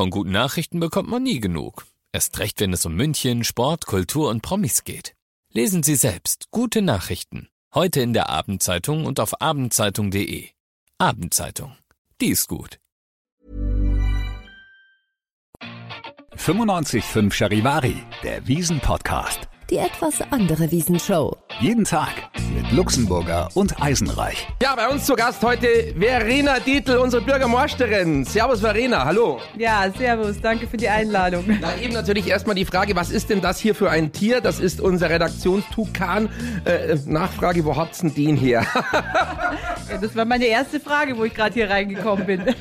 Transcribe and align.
Von 0.00 0.08
guten 0.08 0.30
Nachrichten 0.30 0.80
bekommt 0.80 1.10
man 1.10 1.22
nie 1.22 1.40
genug. 1.40 1.84
Erst 2.10 2.38
recht, 2.38 2.58
wenn 2.60 2.72
es 2.72 2.86
um 2.86 2.94
München, 2.94 3.44
Sport, 3.44 3.84
Kultur 3.84 4.30
und 4.30 4.40
Promis 4.40 4.84
geht. 4.84 5.14
Lesen 5.52 5.82
Sie 5.82 5.94
selbst 5.94 6.46
gute 6.50 6.80
Nachrichten. 6.80 7.50
Heute 7.74 8.00
in 8.00 8.14
der 8.14 8.30
Abendzeitung 8.30 9.04
und 9.04 9.20
auf 9.20 9.42
abendzeitung.de. 9.42 10.48
Abendzeitung. 10.96 11.76
Die 12.18 12.28
ist 12.28 12.48
gut. 12.48 12.80
95.5 16.34 17.30
Charivari, 17.30 18.02
der 18.22 18.48
Wiesen-Podcast. 18.48 19.50
Die 19.70 19.76
etwas 19.76 20.20
andere 20.32 20.72
Wiesenshow. 20.72 21.36
Jeden 21.60 21.84
Tag 21.84 22.10
mit 22.52 22.72
Luxemburger 22.72 23.48
und 23.54 23.80
Eisenreich. 23.80 24.48
Ja, 24.60 24.74
bei 24.74 24.88
uns 24.88 25.06
zu 25.06 25.14
Gast 25.14 25.44
heute 25.44 25.94
Verena 25.96 26.58
Dietl, 26.58 26.96
unsere 26.96 27.22
Bürgermeisterin. 27.22 28.24
Servus 28.24 28.62
Verena, 28.62 29.04
hallo. 29.04 29.38
Ja, 29.56 29.88
servus, 29.96 30.40
danke 30.40 30.66
für 30.66 30.76
die 30.76 30.88
Einladung. 30.88 31.44
Na 31.60 31.76
eben 31.80 31.92
natürlich 31.92 32.26
erstmal 32.26 32.56
die 32.56 32.64
Frage, 32.64 32.96
was 32.96 33.12
ist 33.12 33.30
denn 33.30 33.40
das 33.40 33.60
hier 33.60 33.76
für 33.76 33.90
ein 33.90 34.10
Tier? 34.10 34.40
Das 34.40 34.58
ist 34.58 34.80
unser 34.80 35.08
Redaktionstukan. 35.08 36.28
Äh, 36.64 36.96
Nachfrage, 37.06 37.64
wo 37.64 37.76
habt's 37.76 38.00
denn 38.00 38.12
den 38.12 38.36
her? 38.36 38.66
ja, 38.92 39.98
das 40.00 40.16
war 40.16 40.24
meine 40.24 40.46
erste 40.46 40.80
Frage, 40.80 41.16
wo 41.16 41.22
ich 41.22 41.34
gerade 41.34 41.54
hier 41.54 41.70
reingekommen 41.70 42.26
bin. 42.26 42.42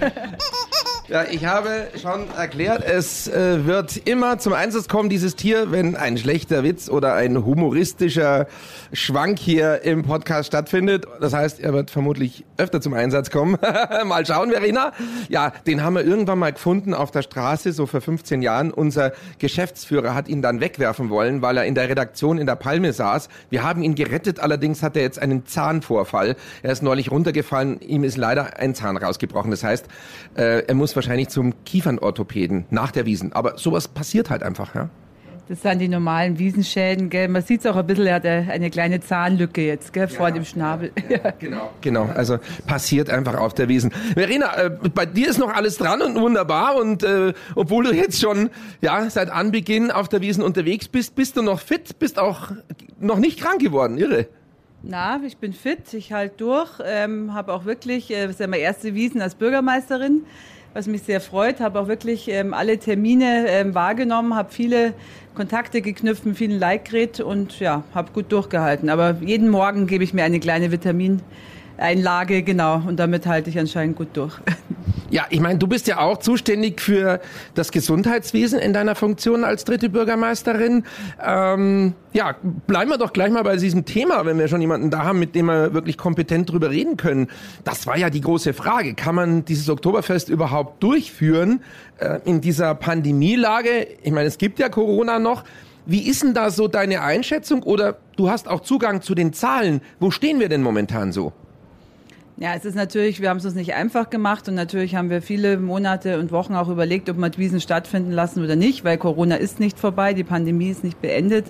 Ja, 1.10 1.24
ich 1.24 1.44
habe 1.44 1.88
schon 2.00 2.30
erklärt, 2.38 2.84
es 2.86 3.28
äh, 3.28 3.66
wird 3.66 3.98
immer 4.08 4.38
zum 4.38 4.54
Einsatz 4.54 4.88
kommen, 4.88 5.10
dieses 5.10 5.36
Tier, 5.36 5.72
wenn 5.72 5.96
ein 5.96 6.20
schlechter 6.20 6.64
Witz 6.64 6.88
oder 6.88 7.16
ein 7.16 7.44
humoristischer 7.44 8.46
Schwank 8.94 9.40
hier 9.40 9.82
im 9.82 10.04
Podcast 10.04 10.50
stattfindet. 10.50 11.08
Das 11.20 11.34
heißt, 11.34 11.62
er 11.62 11.74
wird 11.74 11.90
vermutlich 11.90 12.46
öfter 12.58 12.80
zum 12.80 12.94
Einsatz 12.94 13.32
kommen. 13.32 13.58
mal 14.06 14.24
schauen, 14.24 14.52
Verena. 14.52 14.92
Ja, 15.30 15.52
den 15.66 15.84
haben 15.84 15.96
wir 15.96 16.06
irgendwann 16.06 16.38
mal 16.38 16.54
gefunden 16.54 16.94
auf 16.94 17.10
der 17.10 17.24
Straße, 17.24 17.72
so 17.72 17.88
vor 17.88 18.02
15 18.02 18.44
Jahren. 18.44 18.70
Unser 18.70 19.12
Geschäftsführer 19.40 20.14
hat 20.14 20.28
ihn 20.28 20.44
dann 20.44 20.60
wegwerfen 20.60 21.10
wollen, 21.10 21.42
weil 21.42 21.58
er 21.58 21.66
in 21.66 21.74
der 21.74 21.90
Redaktion 21.90 22.38
in 22.38 22.46
der 22.46 22.56
Palme 22.56 22.94
saß. 22.94 23.30
Wir 23.50 23.64
haben 23.64 23.82
ihn 23.82 23.96
gerettet, 23.96 24.40
allerdings 24.40 24.84
hat 24.84 24.96
er 24.96 25.02
jetzt 25.02 25.20
einen 25.20 25.48
Zahnvorfall. 25.48 26.36
Er 26.62 26.72
ist 26.72 26.84
neulich 26.84 27.10
runtergefallen, 27.10 27.82
ihm 27.82 28.04
ist 28.04 28.16
leider 28.16 28.60
ein 28.60 28.76
Zahn 28.76 28.96
rausgebrochen. 28.96 29.50
Das 29.50 29.64
heißt, 29.64 29.88
äh, 30.38 30.68
er 30.68 30.76
muss 30.76 30.99
wahrscheinlich 31.00 31.30
zum 31.30 31.54
Kiefernorthopäden 31.64 32.66
nach 32.72 32.92
der 32.92 33.06
Wiesen. 33.06 33.32
Aber 33.32 33.58
sowas 33.58 33.88
passiert 33.88 34.30
halt 34.30 34.44
einfach, 34.44 34.76
ja. 34.76 34.90
Das 35.48 35.64
sind 35.64 35.80
die 35.80 35.88
normalen 35.88 36.38
Wiesenschäden, 36.38 37.10
gell? 37.10 37.28
Man 37.28 37.42
sieht 37.42 37.62
es 37.62 37.66
auch 37.66 37.76
ein 37.76 37.88
bisschen, 37.88 38.06
er 38.06 38.16
hat 38.16 38.26
eine 38.26 38.70
kleine 38.70 39.00
Zahnlücke 39.00 39.66
jetzt, 39.66 39.94
gell, 39.94 40.08
vor 40.08 40.30
dem 40.30 40.46
Schnabel. 40.46 40.92
Ja, 41.10 41.32
genau. 41.40 41.72
Genau, 41.82 42.06
also 42.14 42.38
passiert 42.68 43.10
einfach 43.10 43.36
auf 43.36 43.56
der 43.56 43.68
Wiesen. 43.68 43.90
Verena, 44.14 44.56
äh, 44.58 44.70
bei 44.70 45.08
dir 45.08 45.28
ist 45.30 45.40
noch 45.40 45.52
alles 45.52 45.78
dran 45.78 46.04
und 46.04 46.16
wunderbar 46.20 46.76
und 46.76 47.02
äh, 47.02 47.34
obwohl 47.56 47.86
du 47.86 47.96
jetzt 47.96 48.22
schon 48.22 48.52
ja 48.82 49.10
seit 49.10 49.32
Anbeginn 49.32 49.90
auf 49.90 50.08
der 50.08 50.22
Wiesen 50.22 50.44
unterwegs 50.44 50.88
bist, 50.88 51.16
bist 51.16 51.36
du 51.36 51.42
noch 51.42 51.62
fit, 51.62 51.98
bist 51.98 52.20
auch 52.20 52.52
noch 53.00 53.18
nicht 53.18 53.40
krank 53.40 53.60
geworden, 53.60 53.98
irre. 53.98 54.28
Na, 54.84 55.20
ich 55.26 55.38
bin 55.38 55.54
fit, 55.54 55.94
ich 55.94 56.14
halte 56.14 56.36
durch, 56.38 56.70
ähm, 56.86 57.34
habe 57.34 57.54
auch 57.54 57.66
wirklich, 57.66 58.12
äh, 58.12 58.24
das 58.24 58.34
ist 58.34 58.40
ja 58.40 58.48
meine 58.48 58.62
erste 58.62 58.94
Wiesen 58.94 59.20
als 59.20 59.34
Bürgermeisterin, 59.34 60.26
was 60.74 60.88
mich 60.88 61.04
sehr 61.04 61.22
freut. 61.22 61.60
Habe 61.60 61.80
auch 61.80 61.88
wirklich 61.88 62.28
ähm, 62.30 62.54
alle 62.54 62.78
Termine 62.78 63.46
ähm, 63.48 63.76
wahrgenommen, 63.76 64.36
habe 64.36 64.52
viele 64.52 64.94
Kontakte 65.36 65.82
geknüpft, 65.82 66.26
mit 66.26 66.38
vielen 66.38 66.60
Like 66.60 66.92
und 67.24 67.60
ja, 67.60 67.84
habe 67.94 68.12
gut 68.12 68.32
durchgehalten. 68.32 68.90
Aber 68.90 69.18
jeden 69.22 69.50
Morgen 69.50 69.88
gebe 69.88 70.04
ich 70.04 70.14
mir 70.14 70.24
eine 70.24 70.40
kleine 70.40 70.72
Vitamineinlage, 70.72 72.44
genau, 72.44 72.82
und 72.88 72.98
damit 72.98 73.26
halte 73.26 73.50
ich 73.50 73.58
anscheinend 73.58 73.96
gut 73.96 74.10
durch. 74.14 74.38
Ja, 75.12 75.26
ich 75.30 75.40
meine, 75.40 75.58
du 75.58 75.68
bist 75.68 75.88
ja 75.88 76.00
auch 76.00 76.18
zuständig 76.18 76.82
für 76.82 77.20
das 77.56 77.72
Gesundheitswesen 77.72 78.60
in 78.60 78.74
deiner 78.74 78.96
Funktion 78.96 79.44
als 79.44 79.66
dritte 79.66 79.90
Bürgermeisterin. 79.90 80.84
Ähm, 81.24 81.94
ja, 82.14 82.36
bleiben 82.68 82.92
wir 82.92 82.98
doch 82.98 83.12
gleich 83.12 83.32
mal 83.32 83.44
bei 83.44 83.56
diesem 83.56 83.86
Thema, 83.86 84.26
wenn 84.26 84.38
wir 84.38 84.48
schon 84.48 84.62
jemanden 84.62 84.92
da 84.92 85.04
haben, 85.04 85.20
mit 85.20 85.34
dem 85.34 85.48
wir 85.48 85.74
wirklich 85.74 85.98
kompetent 85.98 86.52
drüber 86.52 86.70
reden 86.70 86.96
können. 86.98 87.28
Das 87.64 87.88
war 87.88 87.98
ja 87.98 88.10
die 88.10 88.22
große 88.22 88.54
Frage. 88.54 88.94
Kann 88.94 89.16
man 89.16 89.46
dieses 89.46 89.70
Oktoberfest 89.70 90.30
überhaupt 90.30 90.84
durchführen 90.84 91.62
äh, 91.98 92.20
in 92.26 92.42
dieser 92.42 92.76
Pandemielage? 92.76 93.88
Ich 94.04 94.12
meine, 94.12 94.28
es 94.28 94.38
gibt 94.38 94.60
ja 94.60 94.70
Corona 94.70 95.18
noch. 95.18 95.44
Wie 95.88 96.08
ist 96.08 96.22
denn 96.22 96.36
da 96.36 96.52
so 96.52 96.68
deine 96.68 97.02
Einschätzung? 97.02 97.64
Oder 97.64 97.98
du 98.16 98.30
hast 98.30 98.48
auch 98.48 98.60
Zugang 98.60 99.02
zu 99.02 99.16
den 99.16 99.34
Zahlen. 99.34 99.82
Wo 100.00 100.12
stehen 100.12 100.40
wir 100.40 100.50
denn 100.50 100.62
momentan 100.62 101.12
so? 101.12 101.34
Ja, 102.42 102.54
es 102.56 102.64
ist 102.64 102.76
natürlich, 102.76 103.20
wir 103.20 103.30
haben 103.30 103.36
es 103.36 103.46
uns 103.46 103.56
nicht 103.56 103.74
einfach 103.74 104.10
gemacht 104.10 104.48
und 104.48 104.56
natürlich 104.56 104.96
haben 104.96 105.10
wir 105.10 105.22
viele 105.22 105.58
Monate 105.58 106.20
und 106.20 106.32
Wochen 106.32 106.56
auch 106.56 106.70
überlegt, 106.70 107.10
ob 107.10 107.18
wir 107.18 107.30
Wiesen 107.36 107.60
stattfinden 107.60 108.14
lassen 108.14 108.42
oder 108.42 108.56
nicht, 108.56 108.86
weil 108.86 108.98
Corona 108.98 109.36
ist 109.36 109.60
nicht 109.60 109.78
vorbei, 109.78 110.14
die 110.14 110.24
Pandemie 110.24 110.70
ist 110.70 110.82
nicht 110.82 111.02
beendet. 111.02 111.48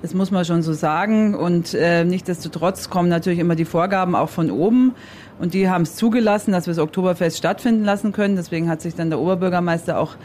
Das 0.00 0.14
muss 0.14 0.30
man 0.30 0.46
schon 0.46 0.62
so 0.62 0.72
sagen. 0.72 1.34
Und 1.34 1.74
äh, 1.74 2.04
nichtdestotrotz 2.04 2.88
kommen 2.88 3.10
natürlich 3.10 3.38
immer 3.38 3.54
die 3.54 3.66
Vorgaben 3.66 4.14
auch 4.14 4.30
von 4.30 4.50
oben. 4.50 4.94
Und 5.40 5.54
die 5.54 5.70
haben 5.70 5.82
es 5.82 5.96
zugelassen, 5.96 6.52
dass 6.52 6.66
wir 6.66 6.74
das 6.74 6.82
Oktoberfest 6.82 7.38
stattfinden 7.38 7.82
lassen 7.82 8.12
können. 8.12 8.36
Deswegen 8.36 8.68
hat 8.68 8.82
sich 8.82 8.94
dann 8.94 9.08
der 9.08 9.18
Oberbürgermeister 9.18 9.98
auch 9.98 10.16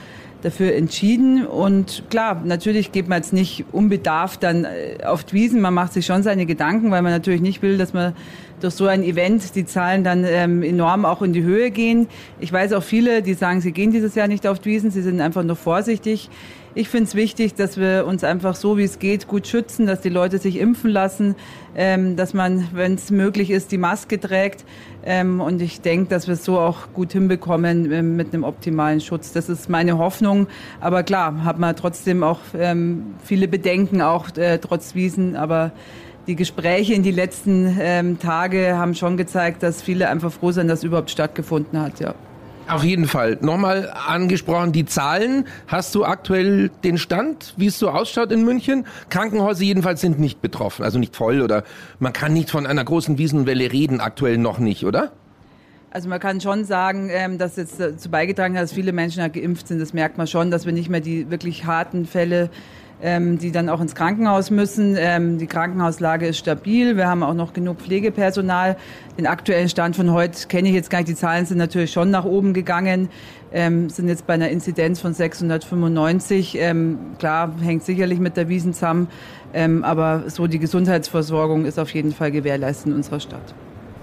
dafür 0.42 0.76
entschieden. 0.76 1.46
Und 1.46 2.04
klar, 2.10 2.42
natürlich 2.44 2.92
geht 2.92 3.08
man 3.08 3.20
jetzt 3.20 3.32
nicht 3.32 3.66
unbedarft 3.72 4.44
dann 4.44 4.66
äh, 4.66 5.04
auf 5.06 5.24
die 5.24 5.34
Wiesen. 5.34 5.62
Man 5.62 5.74
macht 5.74 5.94
sich 5.94 6.06
schon 6.06 6.22
seine 6.22 6.46
Gedanken, 6.46 6.92
weil 6.92 7.02
man 7.02 7.14
natürlich 7.14 7.42
nicht 7.42 7.62
will, 7.62 7.78
dass 7.78 7.94
man 7.94 8.14
durch 8.60 8.74
so 8.74 8.88
ein 8.88 9.04
Event 9.04 9.56
die 9.56 9.66
Zahlen 9.66 10.04
dann 10.04 10.26
ähm, 10.26 10.62
enorm 10.64 11.06
auch 11.06 11.22
in 11.22 11.32
die 11.32 11.44
Höhe 11.44 11.72
gehen. 11.72 12.08
Ich 12.42 12.52
weiß 12.52 12.74
auch 12.74 12.84
viele, 12.84 13.22
die 13.22 13.34
sagen, 13.36 13.62
sie 13.62 13.72
gehen 13.72 13.92
dieses 13.92 14.16
Jahr 14.16 14.28
nicht 14.28 14.46
auf 14.46 14.60
die 14.60 14.70
Wiesen, 14.70 14.92
sie 14.92 15.02
sind 15.02 15.22
einfach 15.22 15.44
nur 15.44 15.56
vorsichtig. 15.56 16.30
Ich 16.78 16.90
finde 16.90 17.06
es 17.06 17.16
wichtig, 17.16 17.56
dass 17.56 17.78
wir 17.78 18.06
uns 18.06 18.26
einfach 18.26 18.54
so, 18.54 18.78
wie 18.78 18.84
es 18.84 19.00
geht, 19.00 19.30
gut 19.30 19.48
schützen, 19.48 19.86
dass 19.86 20.02
die 20.02 20.10
Leute 20.10 20.40
sich 20.40 20.60
impfen 20.60 20.90
lassen, 20.92 21.36
ähm, 21.74 22.18
dass 22.18 22.34
man, 22.34 22.68
wenn 22.74 22.96
es 22.96 23.12
möglich 23.12 23.50
ist, 23.50 23.72
die 23.72 23.78
Maske 23.78 24.20
trägt. 24.20 24.66
Ähm, 25.06 25.40
und 25.40 25.62
ich 25.62 25.80
denke, 25.80 26.10
dass 26.10 26.28
wir 26.28 26.34
es 26.34 26.44
so 26.44 26.60
auch 26.60 26.92
gut 26.94 27.14
hinbekommen 27.14 27.90
äh, 27.90 28.02
mit 28.02 28.34
einem 28.34 28.44
optimalen 28.44 29.00
Schutz. 29.00 29.32
Das 29.32 29.48
ist 29.48 29.70
meine 29.70 29.98
Hoffnung. 29.98 30.48
Aber 30.82 31.04
klar, 31.04 31.46
hat 31.46 31.60
man 31.60 31.78
trotzdem 31.78 32.24
auch 32.24 32.42
ähm, 32.60 33.16
viele 33.24 33.48
Bedenken, 33.48 34.02
auch 34.02 34.36
äh, 34.36 34.58
trotz 34.58 34.96
Wiesen. 34.96 35.38
Aber 35.38 35.72
die 36.28 36.36
Gespräche 36.36 36.94
in 36.94 37.04
die 37.04 37.12
letzten 37.12 37.78
ähm, 37.80 38.20
Tage 38.20 38.76
haben 38.76 38.96
schon 38.96 39.16
gezeigt, 39.16 39.64
dass 39.64 39.82
viele 39.82 40.10
einfach 40.10 40.34
froh 40.34 40.52
sind, 40.52 40.68
dass 40.68 40.80
es 40.80 40.84
überhaupt 40.84 41.10
stattgefunden 41.10 41.82
hat. 41.82 42.02
Ja. 42.02 42.16
Auf 42.68 42.84
jeden 42.84 43.08
Fall. 43.08 43.38
Nochmal 43.42 43.92
angesprochen, 43.92 44.72
die 44.72 44.86
Zahlen. 44.86 45.46
Hast 45.68 45.94
du 45.94 46.04
aktuell 46.04 46.70
den 46.84 46.98
Stand, 46.98 47.54
wie 47.58 47.68
es 47.68 47.78
so 47.78 47.90
ausschaut 47.90 48.32
in 48.32 48.44
München? 48.44 48.88
Krankenhäuser 49.10 49.64
jedenfalls 49.64 50.02
sind 50.02 50.20
nicht 50.20 50.42
betroffen, 50.42 50.84
also 50.84 50.98
nicht 50.98 51.16
voll 51.16 51.42
oder 51.42 51.64
man 52.00 52.12
kann 52.12 52.34
nicht 52.34 52.50
von 52.50 52.66
einer 52.66 52.84
großen 52.84 53.20
Wiesenwelle 53.20 53.72
reden, 53.72 54.02
aktuell 54.02 54.40
noch 54.40 54.58
nicht, 54.58 54.84
oder? 54.84 55.12
Also 55.92 56.10
man 56.10 56.20
kann 56.20 56.42
schon 56.42 56.66
sagen, 56.66 57.10
ähm, 57.12 57.38
dass 57.38 57.56
jetzt 57.56 57.80
dazu 57.80 58.10
beigetragen 58.10 58.56
hat, 58.56 58.64
dass 58.64 58.74
viele 58.74 58.94
Menschen 58.94 59.32
geimpft 59.32 59.68
sind. 59.68 59.80
Das 59.80 59.94
merkt 59.94 60.18
man 60.18 60.26
schon, 60.26 60.50
dass 60.50 60.66
wir 60.66 60.74
nicht 60.74 60.90
mehr 60.90 61.02
die 61.02 61.30
wirklich 61.30 61.66
harten 61.66 62.06
Fälle 62.06 62.50
ähm, 63.02 63.38
die 63.38 63.52
dann 63.52 63.70
auch 63.70 63.82
ins 63.82 63.96
Krankenhaus 63.96 64.52
müssen. 64.52 64.96
Ähm, 64.98 65.38
die 65.38 65.48
Krankenhauslage 65.48 66.28
ist 66.28 66.38
stabil. 66.38 66.98
Wir 66.98 67.08
haben 67.08 67.24
auch 67.24 67.34
noch 67.34 67.54
genug 67.54 67.80
Pflegepersonal. 67.82 68.78
Den 69.18 69.28
aktuellen 69.28 69.70
Stand 69.70 69.96
von 69.96 70.12
heute 70.12 70.48
kenne 70.48 70.70
ich 70.70 70.76
jetzt 70.76 70.90
gar 70.90 71.00
nicht. 71.00 71.10
Die 71.10 71.16
Zahlen 71.16 71.46
sind 71.46 71.58
natürlich 71.58 71.92
schon 71.92 72.10
nach 72.10 72.26
oben 72.26 72.54
gegangen. 72.54 73.10
Ähm, 73.54 73.90
sind 73.90 74.08
jetzt 74.08 74.28
bei 74.28 74.34
einer 74.34 74.50
Inzidenz 74.50 75.00
von 75.00 75.14
695. 75.14 76.58
Ähm, 76.60 76.98
klar, 77.20 77.54
hängt 77.62 77.84
sicherlich 77.84 78.20
mit 78.20 78.38
der 78.38 78.50
Wiesen 78.50 78.74
zusammen. 78.74 79.08
Ähm, 79.54 79.84
aber 79.84 80.24
so 80.28 80.48
die 80.48 80.60
Gesundheitsversorgung 80.60 81.66
ist 81.66 81.80
auf 81.80 81.94
jeden 81.94 82.12
Fall 82.12 82.32
gewährleistet 82.32 82.88
in 82.88 82.94
unserer 82.94 83.20
Stadt. 83.20 83.54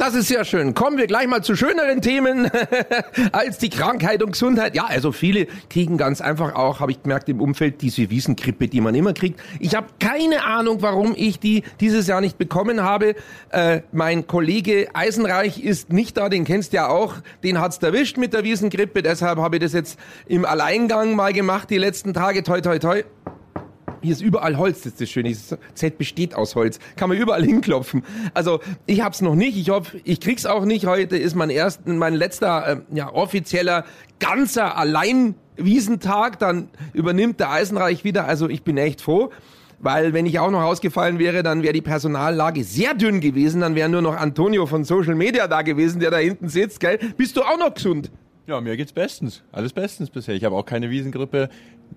Das 0.05 0.17
ist 0.17 0.27
sehr 0.27 0.45
schön. 0.45 0.75
Kommen 0.75 0.99
wir 0.99 1.07
gleich 1.07 1.29
mal 1.29 1.45
zu 1.45 1.55
schöneren 1.55 2.03
Themen 2.03 2.51
als 3.33 3.59
die 3.59 3.71
Krankheit 3.71 4.21
und 4.21 4.33
Gesundheit. 4.33 4.75
Ja, 4.75 4.87
also 4.87 5.13
viele 5.13 5.47
kriegen 5.71 5.97
ganz 5.97 6.21
einfach 6.21 6.57
auch, 6.57 6.81
habe 6.81 6.91
ich 6.91 7.05
gemerkt, 7.05 7.29
im 7.29 7.41
Umfeld 7.41 7.83
diese 7.83 8.11
Wiesenkrippe, 8.11 8.67
die 8.67 8.81
man 8.81 8.97
immer 8.97 9.13
kriegt. 9.13 9.39
Ich 9.61 9.77
habe 9.77 9.87
keine 10.01 10.43
Ahnung, 10.43 10.83
warum 10.83 11.15
ich 11.17 11.39
die 11.39 11.63
dieses 11.79 12.09
Jahr 12.09 12.21
nicht 12.21 12.37
bekommen 12.37 12.83
habe. 12.83 13.15
Äh, 13.51 13.83
mein 13.93 14.27
Kollege 14.27 14.89
Eisenreich 14.93 15.63
ist 15.63 15.93
nicht 15.93 16.17
da, 16.17 16.29
den 16.29 16.45
kennst 16.45 16.73
du 16.73 16.79
ja 16.79 16.89
auch. 16.89 17.15
Den 17.45 17.61
hat's 17.61 17.79
erwischt 17.79 18.17
mit 18.17 18.33
der 18.33 18.43
Wiesenkrippe. 18.43 19.05
Deshalb 19.05 19.39
habe 19.39 19.55
ich 19.59 19.63
das 19.63 19.73
jetzt 19.73 20.01
im 20.27 20.45
Alleingang 20.45 21.15
mal 21.15 21.33
gemacht, 21.33 21.71
die 21.71 21.79
letzten 21.79 22.13
Tage. 22.13 22.43
Toi, 22.43 22.61
toi, 22.61 22.81
toi. 22.81 23.05
Hier 24.03 24.13
ist 24.13 24.21
überall 24.21 24.59
Holz, 24.59 24.79
das 24.79 24.87
ist 24.95 25.01
das 25.01 25.11
Schöne. 25.11 25.31
Das 25.31 25.57
Zelt 25.75 25.97
besteht 25.97 26.35
aus 26.35 26.57
Holz. 26.57 26.81
Kann 26.97 27.09
man 27.09 27.17
überall 27.19 27.45
hinklopfen. 27.47 28.03
Also 28.35 28.61
ich 28.87 29.01
hab's 29.01 29.23
noch 29.23 29.37
nicht. 29.37 29.57
Ich 29.57 29.71
hoffe, 29.71 30.01
ich 30.03 30.19
krieg's 30.19 30.45
auch 30.45 30.65
nicht. 30.65 30.87
Heute 30.87 31.17
ist 31.17 31.37
mein 31.37 31.51
erst, 31.51 31.87
mein 31.87 32.15
letzter 32.15 32.67
äh, 32.67 32.97
ja, 32.97 33.13
offizieller 33.13 33.85
ganzer 34.19 34.77
Alleinwiesentag. 34.77 36.41
Dann 36.41 36.69
übernimmt 36.93 37.39
der 37.39 37.51
Eisenreich 37.51 38.03
wieder. 38.03 38.27
Also 38.27 38.49
ich 38.49 38.65
bin 38.65 38.77
echt 38.77 39.01
froh. 39.01 39.31
Weil 39.79 40.13
wenn 40.13 40.27
ich 40.27 40.39
auch 40.39 40.51
noch 40.51 40.63
ausgefallen 40.63 41.19
wäre, 41.19 41.43
dann 41.43 41.63
wäre 41.63 41.73
die 41.73 41.81
Personallage 41.81 42.65
sehr 42.65 42.95
dünn 42.95 43.21
gewesen. 43.21 43.61
Dann 43.61 43.77
wäre 43.77 43.89
nur 43.89 44.03
noch 44.03 44.17
Antonio 44.17 44.67
von 44.67 44.85
Social 44.85 45.15
Media 45.15 45.47
da 45.47 45.63
gewesen, 45.63 46.01
der 46.01 46.11
da 46.11 46.19
hinten 46.19 46.49
sitzt. 46.49 46.81
Gell? 46.81 46.99
Bist 47.17 47.37
du 47.37 47.43
auch 47.43 47.59
noch 47.59 47.75
gesund? 47.75 48.11
Ja, 48.47 48.61
mir 48.61 48.77
geht's 48.77 48.93
bestens. 48.93 49.43
Alles 49.53 49.73
bestens 49.73 50.11
bisher. 50.11 50.35
Ich 50.35 50.45
habe 50.45 50.57
auch 50.57 50.67
keine 50.67 50.91
Wiesengrippe. 50.91 51.49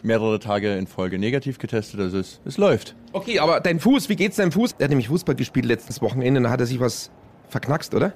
Mehrere 0.03 0.39
Tage 0.39 0.75
in 0.75 0.85
Folge 0.85 1.17
negativ 1.17 1.57
getestet, 1.57 1.99
also 1.99 2.19
es, 2.19 2.41
es 2.45 2.57
läuft. 2.57 2.95
Okay, 3.13 3.39
aber 3.39 3.61
dein 3.61 3.79
Fuß, 3.79 4.09
wie 4.09 4.15
geht's 4.15 4.35
deinem 4.35 4.51
Fuß? 4.51 4.75
Er 4.77 4.83
hat 4.83 4.89
nämlich 4.89 5.07
Fußball 5.07 5.35
gespielt 5.35 5.65
letztes 5.65 6.01
Wochenende, 6.01 6.41
da 6.41 6.49
hat 6.49 6.59
er 6.59 6.65
sich 6.65 6.79
was 6.79 7.11
verknackst, 7.49 7.95
oder? 7.95 8.13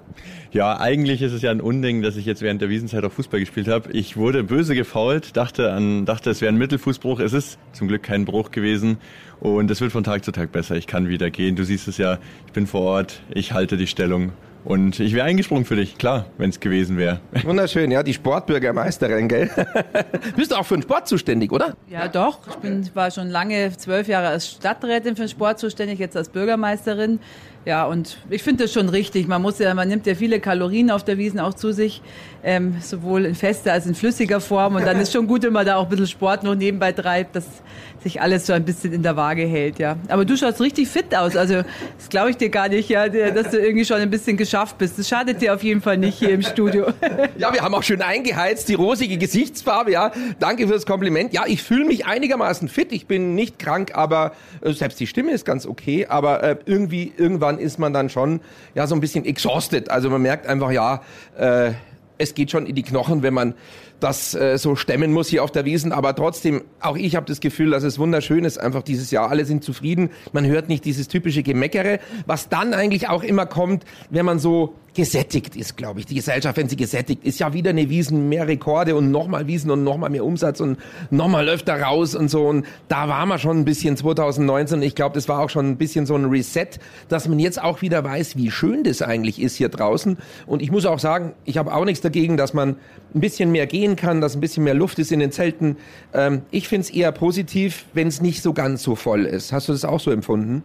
Ja, 0.51 0.77
eigentlich 0.77 1.21
ist 1.21 1.31
es 1.31 1.41
ja 1.41 1.51
ein 1.51 1.61
Unding, 1.61 2.01
dass 2.01 2.17
ich 2.17 2.25
jetzt 2.25 2.41
während 2.41 2.61
der 2.61 2.69
Wiesenzeit 2.69 3.03
auch 3.03 3.11
Fußball 3.11 3.39
gespielt 3.39 3.67
habe. 3.67 3.91
Ich 3.93 4.17
wurde 4.17 4.43
böse 4.43 4.75
gefault, 4.75 5.37
dachte 5.37 5.71
an, 5.71 6.05
dachte, 6.05 6.29
es 6.29 6.41
wäre 6.41 6.51
ein 6.51 6.57
Mittelfußbruch. 6.57 7.19
Es 7.19 7.33
ist 7.33 7.57
zum 7.71 7.87
Glück 7.87 8.03
kein 8.03 8.25
Bruch 8.25 8.51
gewesen. 8.51 8.97
Und 9.39 9.71
es 9.71 9.81
wird 9.81 9.91
von 9.91 10.03
Tag 10.03 10.25
zu 10.25 10.31
Tag 10.31 10.51
besser. 10.51 10.75
Ich 10.75 10.87
kann 10.87 11.07
wieder 11.07 11.29
gehen. 11.29 11.55
Du 11.55 11.63
siehst 11.63 11.87
es 11.87 11.97
ja, 11.97 12.19
ich 12.47 12.53
bin 12.53 12.67
vor 12.67 12.81
Ort, 12.81 13.21
ich 13.29 13.53
halte 13.53 13.77
die 13.77 13.87
Stellung 13.87 14.33
und 14.65 14.99
ich 14.99 15.13
wäre 15.13 15.25
eingesprungen 15.25 15.65
für 15.65 15.75
dich, 15.75 15.97
klar, 15.97 16.25
wenn 16.37 16.49
es 16.49 16.59
gewesen 16.59 16.97
wäre. 16.97 17.19
Wunderschön, 17.43 17.91
ja, 17.91 18.03
die 18.03 18.13
Sportbürgermeisterin, 18.13 19.27
gell? 19.27 19.49
Bist 20.35 20.51
du 20.51 20.55
auch 20.55 20.65
für 20.65 20.75
den 20.75 20.83
Sport 20.83 21.07
zuständig, 21.07 21.51
oder? 21.51 21.75
Ja, 21.89 22.07
doch. 22.07 22.39
Ich 22.47 22.55
bin, 22.55 22.89
war 22.93 23.09
schon 23.11 23.29
lange, 23.29 23.75
zwölf 23.77 24.07
Jahre 24.07 24.27
als 24.27 24.49
Stadträtin 24.49 25.15
für 25.15 25.23
den 25.23 25.29
Sport 25.29 25.59
zuständig, 25.59 25.99
jetzt 25.99 26.17
als 26.17 26.29
Bürgermeisterin. 26.29 27.19
Ja, 27.65 27.85
und 27.85 28.17
ich 28.29 28.41
finde 28.41 28.63
das 28.63 28.73
schon 28.73 28.89
richtig. 28.89 29.27
Man 29.27 29.41
muss 29.41 29.59
ja, 29.59 29.73
man 29.73 29.87
nimmt 29.87 30.05
ja 30.07 30.15
viele 30.15 30.39
Kalorien 30.39 30.89
auf 30.91 31.03
der 31.03 31.17
Wiesen 31.17 31.39
auch 31.39 31.53
zu 31.53 31.71
sich, 31.73 32.01
ähm, 32.43 32.77
sowohl 32.81 33.25
in 33.25 33.35
fester 33.35 33.73
als 33.73 33.85
in 33.85 33.95
flüssiger 33.95 34.39
Form. 34.39 34.75
Und 34.75 34.85
dann 34.85 34.97
ist 35.01 35.11
schon 35.11 35.27
gut, 35.27 35.43
wenn 35.43 35.53
man 35.53 35.65
da 35.65 35.75
auch 35.75 35.83
ein 35.83 35.89
bisschen 35.89 36.07
Sport 36.07 36.43
noch 36.43 36.55
nebenbei 36.55 36.91
treibt, 36.93 37.35
dass 37.35 37.45
sich 38.01 38.21
alles 38.21 38.45
so 38.45 38.53
ein 38.53 38.63
bisschen 38.63 38.93
in 38.93 39.03
der 39.03 39.15
Waage 39.15 39.43
hält, 39.43 39.79
ja. 39.79 39.97
Aber 40.07 40.25
du 40.25 40.37
schaust 40.37 40.61
richtig 40.61 40.87
fit 40.87 41.15
aus. 41.15 41.35
Also, 41.35 41.63
das 41.97 42.09
glaube 42.09 42.31
ich 42.31 42.37
dir 42.37 42.49
gar 42.49 42.69
nicht, 42.69 42.89
ja, 42.89 43.09
dass 43.09 43.51
du 43.51 43.59
irgendwie 43.59 43.85
schon 43.85 43.97
ein 43.97 44.09
bisschen 44.09 44.37
geschafft 44.37 44.77
bist. 44.77 44.97
Das 44.97 45.07
schadet 45.07 45.41
dir 45.41 45.53
auf 45.53 45.63
jeden 45.63 45.81
Fall 45.81 45.97
nicht 45.97 46.17
hier 46.17 46.29
im 46.29 46.41
Studio. 46.41 46.87
Ja, 47.37 47.53
wir 47.53 47.61
haben 47.61 47.73
auch 47.73 47.83
schön 47.83 48.01
eingeheizt, 48.01 48.69
die 48.69 48.73
rosige 48.73 49.17
Gesichtsfarbe, 49.17 49.91
ja. 49.91 50.11
Danke 50.39 50.67
fürs 50.67 50.85
Kompliment. 50.85 51.33
Ja, 51.33 51.43
ich 51.47 51.63
fühle 51.63 51.85
mich 51.85 52.05
einigermaßen 52.05 52.67
fit. 52.67 52.91
Ich 52.91 53.07
bin 53.07 53.35
nicht 53.35 53.59
krank, 53.59 53.91
aber 53.93 54.33
äh, 54.61 54.73
selbst 54.73 54.99
die 54.99 55.07
Stimme 55.07 55.31
ist 55.31 55.45
ganz 55.45 55.65
okay. 55.65 56.05
Aber 56.07 56.43
äh, 56.43 56.57
irgendwie, 56.65 57.11
irgendwann 57.49 57.59
ist 57.59 57.79
man 57.79 57.93
dann 57.93 58.09
schon, 58.09 58.41
ja, 58.75 58.87
so 58.87 58.95
ein 58.95 59.01
bisschen 59.01 59.25
exhausted. 59.25 59.89
Also 59.89 60.09
man 60.09 60.21
merkt 60.21 60.47
einfach, 60.47 60.71
ja, 60.71 61.01
äh, 61.37 61.71
es 62.17 62.33
geht 62.33 62.51
schon 62.51 62.65
in 62.65 62.75
die 62.75 62.83
Knochen, 62.83 63.23
wenn 63.23 63.33
man 63.33 63.53
das 64.01 64.33
äh, 64.33 64.57
so 64.57 64.75
stemmen 64.75 65.11
muss 65.11 65.29
hier 65.29 65.43
auf 65.43 65.51
der 65.51 65.65
Wiesen. 65.65 65.91
Aber 65.91 66.15
trotzdem, 66.15 66.63
auch 66.81 66.97
ich 66.97 67.15
habe 67.15 67.25
das 67.25 67.39
Gefühl, 67.39 67.71
dass 67.71 67.83
es 67.83 67.97
wunderschön 67.97 68.43
ist, 68.43 68.57
einfach 68.57 68.83
dieses 68.83 69.11
Jahr. 69.11 69.29
Alle 69.29 69.45
sind 69.45 69.63
zufrieden. 69.63 70.09
Man 70.33 70.45
hört 70.45 70.69
nicht 70.69 70.85
dieses 70.85 71.07
typische 71.07 71.43
Gemeckere, 71.43 71.99
was 72.25 72.49
dann 72.49 72.73
eigentlich 72.73 73.07
auch 73.07 73.23
immer 73.23 73.45
kommt, 73.45 73.85
wenn 74.09 74.25
man 74.25 74.39
so 74.39 74.75
gesättigt 74.99 75.55
ist, 75.55 75.77
glaube 75.77 76.01
ich. 76.01 76.07
Die 76.07 76.15
Gesellschaft, 76.15 76.57
wenn 76.57 76.67
sie 76.67 76.75
gesättigt 76.75 77.23
ist, 77.23 77.39
ja 77.39 77.53
wieder 77.53 77.69
eine 77.69 77.89
Wiesen, 77.89 78.27
mehr 78.27 78.49
Rekorde 78.49 78.97
und 78.97 79.11
nochmal 79.11 79.47
Wiesen 79.47 79.71
und 79.71 79.85
nochmal 79.85 80.09
mehr 80.09 80.25
Umsatz 80.25 80.59
und 80.59 80.77
nochmal 81.09 81.45
läuft 81.45 81.69
da 81.69 81.77
raus 81.77 82.15
und 82.15 82.27
so. 82.27 82.45
Und 82.45 82.65
da 82.89 83.07
war 83.07 83.25
man 83.25 83.39
schon 83.39 83.59
ein 83.59 83.63
bisschen 83.63 83.95
2019. 83.95 84.81
Ich 84.81 84.95
glaube, 84.95 85.15
das 85.15 85.29
war 85.29 85.39
auch 85.39 85.49
schon 85.49 85.69
ein 85.69 85.77
bisschen 85.77 86.05
so 86.05 86.15
ein 86.15 86.25
Reset, 86.25 86.67
dass 87.07 87.29
man 87.29 87.39
jetzt 87.39 87.63
auch 87.63 87.81
wieder 87.81 88.03
weiß, 88.03 88.35
wie 88.35 88.51
schön 88.51 88.83
das 88.83 89.01
eigentlich 89.01 89.41
ist 89.41 89.55
hier 89.55 89.69
draußen. 89.69 90.17
Und 90.45 90.61
ich 90.61 90.69
muss 90.69 90.85
auch 90.85 90.99
sagen, 90.99 91.31
ich 91.45 91.57
habe 91.57 91.73
auch 91.73 91.85
nichts 91.85 92.01
dagegen, 92.01 92.35
dass 92.35 92.53
man 92.53 92.75
ein 93.15 93.21
bisschen 93.21 93.53
mehr 93.53 93.67
gehen 93.67 93.95
kann, 93.95 94.19
dass 94.19 94.35
ein 94.35 94.41
bisschen 94.41 94.65
mehr 94.65 94.73
Luft 94.73 94.99
ist 94.99 95.13
in 95.13 95.21
den 95.21 95.31
Zelten. 95.31 95.77
Ähm, 96.13 96.41
ich 96.51 96.67
finde 96.67 96.81
es 96.81 96.89
eher 96.89 97.13
positiv, 97.13 97.85
wenn 97.93 98.07
es 98.07 98.21
nicht 98.21 98.43
so 98.43 98.51
ganz 98.51 98.83
so 98.83 98.95
voll 98.95 99.23
ist. 99.23 99.53
Hast 99.53 99.69
du 99.69 99.71
das 99.71 99.85
auch 99.85 100.01
so 100.01 100.11
empfunden? 100.11 100.61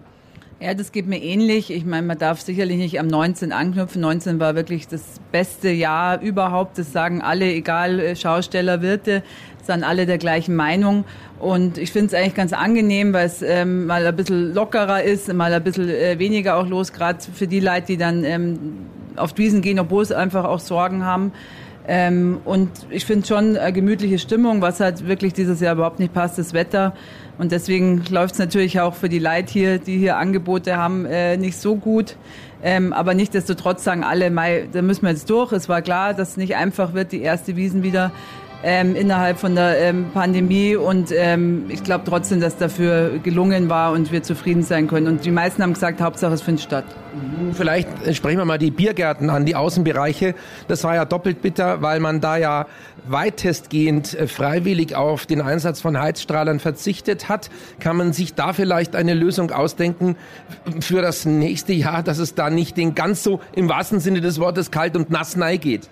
Ja, 0.65 0.73
das 0.73 0.93
geht 0.93 1.07
mir 1.07 1.23
ähnlich. 1.23 1.71
Ich 1.71 1.85
meine, 1.85 2.07
man 2.07 2.17
darf 2.17 2.41
sicherlich 2.41 2.79
nicht 2.79 2.99
am 2.99 3.07
19 3.07 3.53
anknüpfen. 3.53 4.01
19 4.01 4.41
war 4.41 4.55
wirklich 4.55 4.89
das 4.89 5.21
beste 5.31 5.69
Jahr 5.69 6.23
überhaupt. 6.23 6.79
Das 6.79 6.91
sagen 6.91 7.21
alle, 7.21 7.53
egal 7.53 8.01
äh, 8.01 8.17
Schausteller, 8.17 8.81
Wirte, 8.81 9.23
sind 9.63 9.85
alle 9.85 10.07
der 10.07 10.17
gleichen 10.17 10.57
Meinung. 10.57 11.05
Und 11.39 11.77
ich 11.77 11.93
finde 11.93 12.07
es 12.07 12.15
eigentlich 12.15 12.35
ganz 12.35 12.55
angenehm, 12.55 13.13
weil 13.13 13.27
es 13.27 13.43
ähm, 13.43 13.85
mal 13.85 14.07
ein 14.07 14.17
bisschen 14.17 14.55
lockerer 14.55 15.03
ist, 15.03 15.31
mal 15.35 15.53
ein 15.53 15.63
bisschen 15.63 15.91
äh, 15.91 16.19
weniger 16.19 16.57
auch 16.57 16.67
los, 16.67 16.95
gerade 16.95 17.19
für 17.21 17.47
die 17.47 17.61
Leute, 17.61 17.89
die 17.89 17.97
dann 17.99 18.25
ähm, 18.25 18.59
auf 19.17 19.37
Wiesen 19.37 19.61
gehen, 19.61 19.79
obwohl 19.79 20.07
sie 20.07 20.17
einfach 20.17 20.45
auch 20.45 20.61
Sorgen 20.61 21.05
haben. 21.05 21.33
Ähm, 21.87 22.39
und 22.45 22.71
ich 22.91 23.05
finde 23.05 23.27
schon 23.27 23.57
eine 23.57 23.73
gemütliche 23.73 24.19
Stimmung, 24.19 24.63
was 24.63 24.81
halt 24.81 25.07
wirklich 25.07 25.35
dieses 25.35 25.61
Jahr 25.61 25.75
überhaupt 25.75 25.99
nicht 25.99 26.15
passt, 26.15 26.39
das 26.39 26.55
Wetter. 26.55 26.95
Und 27.37 27.53
deswegen 27.53 28.05
läuft 28.09 28.35
es 28.35 28.39
natürlich 28.39 28.81
auch 28.81 28.95
für 28.95 29.09
die 29.09 29.19
Leute 29.19 29.53
hier, 29.53 29.79
die 29.79 29.99
hier 29.99 30.17
Angebote 30.17 30.77
haben, 30.77 31.05
äh, 31.05 31.37
nicht 31.37 31.59
so 31.59 31.77
gut. 31.77 32.17
Ähm, 32.63 32.95
aber 32.95 33.13
nichtdestotrotz 33.13 33.85
sagen 33.85 34.05
alle, 34.05 34.31
Mai, 34.31 34.69
da 34.73 34.81
müssen 34.81 35.03
wir 35.03 35.11
jetzt 35.11 35.29
durch. 35.29 35.53
Es 35.53 35.69
war 35.69 35.83
klar, 35.83 36.15
dass 36.15 36.31
es 36.31 36.37
nicht 36.39 36.57
einfach 36.57 36.95
wird, 36.95 37.13
die 37.13 37.21
erste 37.21 37.57
Wiesen 37.57 37.83
wieder 37.83 38.13
ähm, 38.65 38.97
innerhalb 38.97 39.39
von 39.39 39.55
der 39.55 39.79
ähm, 39.79 40.07
Pandemie. 40.15 40.75
Und 40.75 41.13
ähm, 41.13 41.67
ich 41.69 41.85
glaube 41.85 42.05
trotzdem, 42.09 42.41
dass 42.41 42.57
dafür 42.57 43.19
gelungen 43.23 43.69
war 43.69 43.93
und 43.93 44.11
wir 44.11 44.23
zufrieden 44.23 44.63
sein 44.63 44.89
können. 44.89 45.07
Und 45.07 45.25
die 45.25 45.31
meisten 45.31 45.63
haben 45.63 45.75
gesagt, 45.75 46.01
Hauptsache 46.01 46.33
es 46.33 46.43
findet 46.43 46.65
statt. 46.65 46.85
Vielleicht 47.53 47.89
sprechen 48.17 48.39
wir 48.39 48.45
mal 48.45 48.59
die 48.59 48.71
Biergärten 48.71 49.29
an, 49.29 49.45
die 49.45 49.55
Außenbereiche. 49.55 50.35
Das 50.67 50.83
war 50.83 50.95
ja 50.95 51.05
doppelt 51.05 51.43
bitter, 51.43 51.83
weil 51.83 52.01
man 52.01 52.21
da 52.21 52.39
ja 52.39 52.67
weitestgehend 53.07 54.15
äh, 54.15 54.27
freiwillig 54.27 54.97
auf 54.97 55.27
den 55.27 55.43
Einsatz 55.43 55.83
von 55.83 56.01
Heizstrahlern 56.01 56.59
verzichtet 56.59 57.29
hat. 57.29 57.51
Kann 57.81 57.99
man 57.99 58.15
sich 58.15 58.33
da 58.33 58.55
vielleicht 58.55 58.97
eine 58.97 59.13
Lösung 59.13 59.51
ausdenken 59.51 60.17
für 60.81 61.03
das 61.03 61.27
nächste 61.27 61.75
Jahr, 61.75 62.03
dass 62.03 62.19
es 62.19 62.35
da 62.35 62.49
nicht 62.49 62.79
den 62.79 62.95
ganz 62.95 63.23
so 63.23 63.41
im 63.55 63.69
wahrsten 63.69 64.01
Sinne 64.01 64.23
des 64.23 64.41
Wortes 64.41 64.71
kalt 64.71 64.97
und 64.97 65.11
nass 65.11 65.37
nein 65.37 65.61
geht? 65.61 65.91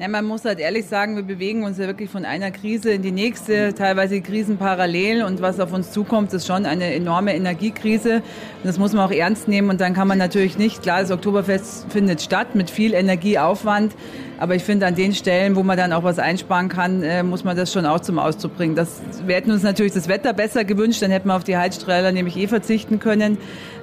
Ja, 0.00 0.06
man 0.06 0.26
muss 0.26 0.44
halt 0.44 0.60
ehrlich 0.60 0.86
sagen, 0.86 1.16
wir 1.16 1.24
bewegen 1.24 1.64
uns 1.64 1.76
ja 1.76 1.88
wirklich 1.88 2.08
von 2.08 2.24
einer 2.24 2.52
Krise 2.52 2.92
in 2.92 3.02
die 3.02 3.10
nächste, 3.10 3.74
teilweise 3.74 4.20
Krisen 4.20 4.56
parallel 4.56 5.24
und 5.24 5.42
was 5.42 5.58
auf 5.58 5.72
uns 5.72 5.90
zukommt, 5.90 6.32
ist 6.32 6.46
schon 6.46 6.66
eine 6.66 6.94
enorme 6.94 7.34
Energiekrise. 7.34 8.18
Und 8.18 8.22
das 8.62 8.78
muss 8.78 8.92
man 8.92 9.04
auch 9.04 9.10
ernst 9.10 9.48
nehmen 9.48 9.70
und 9.70 9.80
dann 9.80 9.94
kann 9.94 10.06
man 10.06 10.16
natürlich 10.16 10.56
nicht, 10.56 10.82
klar, 10.82 11.00
das 11.00 11.10
Oktoberfest 11.10 11.90
findet 11.90 12.22
statt 12.22 12.54
mit 12.54 12.70
viel 12.70 12.94
Energieaufwand, 12.94 13.96
aber 14.38 14.54
ich 14.54 14.62
finde 14.62 14.86
an 14.86 14.94
den 14.94 15.14
Stellen, 15.14 15.56
wo 15.56 15.64
man 15.64 15.76
dann 15.76 15.92
auch 15.92 16.04
was 16.04 16.20
einsparen 16.20 16.68
kann, 16.68 17.02
äh, 17.02 17.24
muss 17.24 17.42
man 17.42 17.56
das 17.56 17.72
schon 17.72 17.84
auch 17.84 17.98
zum 17.98 18.20
Ausdruck 18.20 18.56
bringen. 18.56 18.76
Das, 18.76 19.02
wir 19.26 19.34
hätten 19.34 19.50
uns 19.50 19.64
natürlich 19.64 19.94
das 19.94 20.06
Wetter 20.06 20.32
besser 20.32 20.62
gewünscht, 20.62 21.02
dann 21.02 21.10
hätten 21.10 21.26
wir 21.26 21.34
auf 21.34 21.42
die 21.42 21.56
Heizstrahler 21.56 22.12
nämlich 22.12 22.36
eh 22.36 22.46
verzichten 22.46 23.00
können, 23.00 23.36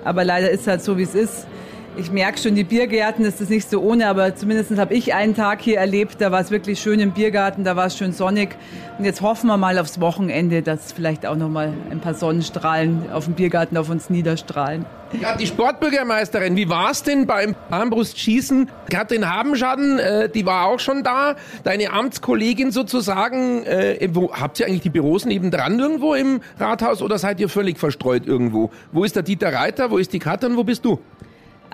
aber 0.05 0.23
leider 0.23 0.49
ist 0.49 0.65
halt 0.65 0.81
so, 0.81 0.97
wie 0.97 1.03
es 1.03 1.13
ist. 1.13 1.45
Ich 1.97 2.11
merke 2.11 2.37
schon, 2.37 2.55
die 2.55 2.65
Biergärten 2.65 3.23
ist 3.23 3.39
das 3.39 3.47
nicht 3.47 3.69
so 3.69 3.81
ohne, 3.81 4.07
aber 4.07 4.35
zumindest 4.35 4.77
habe 4.77 4.93
ich 4.93 5.13
einen 5.13 5.33
Tag 5.33 5.61
hier 5.61 5.77
erlebt, 5.77 6.19
da 6.19 6.29
war 6.29 6.41
es 6.41 6.51
wirklich 6.51 6.79
schön 6.79 6.99
im 6.99 7.11
Biergarten, 7.11 7.63
da 7.63 7.77
war 7.77 7.85
es 7.85 7.97
schön 7.97 8.11
sonnig. 8.11 8.57
Und 8.97 9.05
jetzt 9.05 9.21
hoffen 9.21 9.47
wir 9.47 9.55
mal 9.55 9.79
aufs 9.79 10.01
Wochenende, 10.01 10.61
dass 10.61 10.91
vielleicht 10.91 11.25
auch 11.25 11.37
noch 11.37 11.47
mal 11.47 11.73
ein 11.89 12.01
paar 12.01 12.13
Sonnenstrahlen 12.13 13.09
auf 13.13 13.25
dem 13.25 13.35
Biergarten 13.35 13.77
auf 13.77 13.89
uns 13.89 14.09
niederstrahlen. 14.09 14.85
Ja, 15.21 15.37
die 15.37 15.47
Sportbürgermeisterin, 15.47 16.57
wie 16.57 16.67
war 16.67 16.91
es 16.91 17.03
denn 17.03 17.27
beim 17.27 17.55
Armbrustschießen? 17.69 18.69
Katrin 18.89 19.29
Habenschaden, 19.29 19.99
äh, 19.99 20.27
die 20.27 20.45
war 20.45 20.65
auch 20.65 20.79
schon 20.79 21.03
da. 21.03 21.35
Deine 21.63 21.91
Amtskollegin 21.91 22.71
sozusagen. 22.71 23.63
Äh, 23.63 24.09
wo, 24.11 24.33
habt 24.33 24.59
ihr 24.59 24.65
eigentlich 24.65 24.81
die 24.81 24.89
Büros 24.89 25.23
nebendran 25.23 25.79
irgendwo 25.79 26.13
im 26.13 26.41
Rathaus 26.59 27.01
oder 27.01 27.17
seid 27.17 27.39
ihr 27.39 27.47
völlig 27.47 27.79
verstreut 27.79 28.27
irgendwo? 28.27 28.71
Wo 28.91 29.05
ist 29.05 29.15
der 29.15 29.23
Dieter 29.23 29.53
Reiter? 29.53 29.91
Wo 29.91 29.97
ist 29.97 30.11
die 30.11 30.19
Katrin? 30.19 30.57
Wo 30.57 30.65
bist 30.65 30.83
du? 30.83 30.99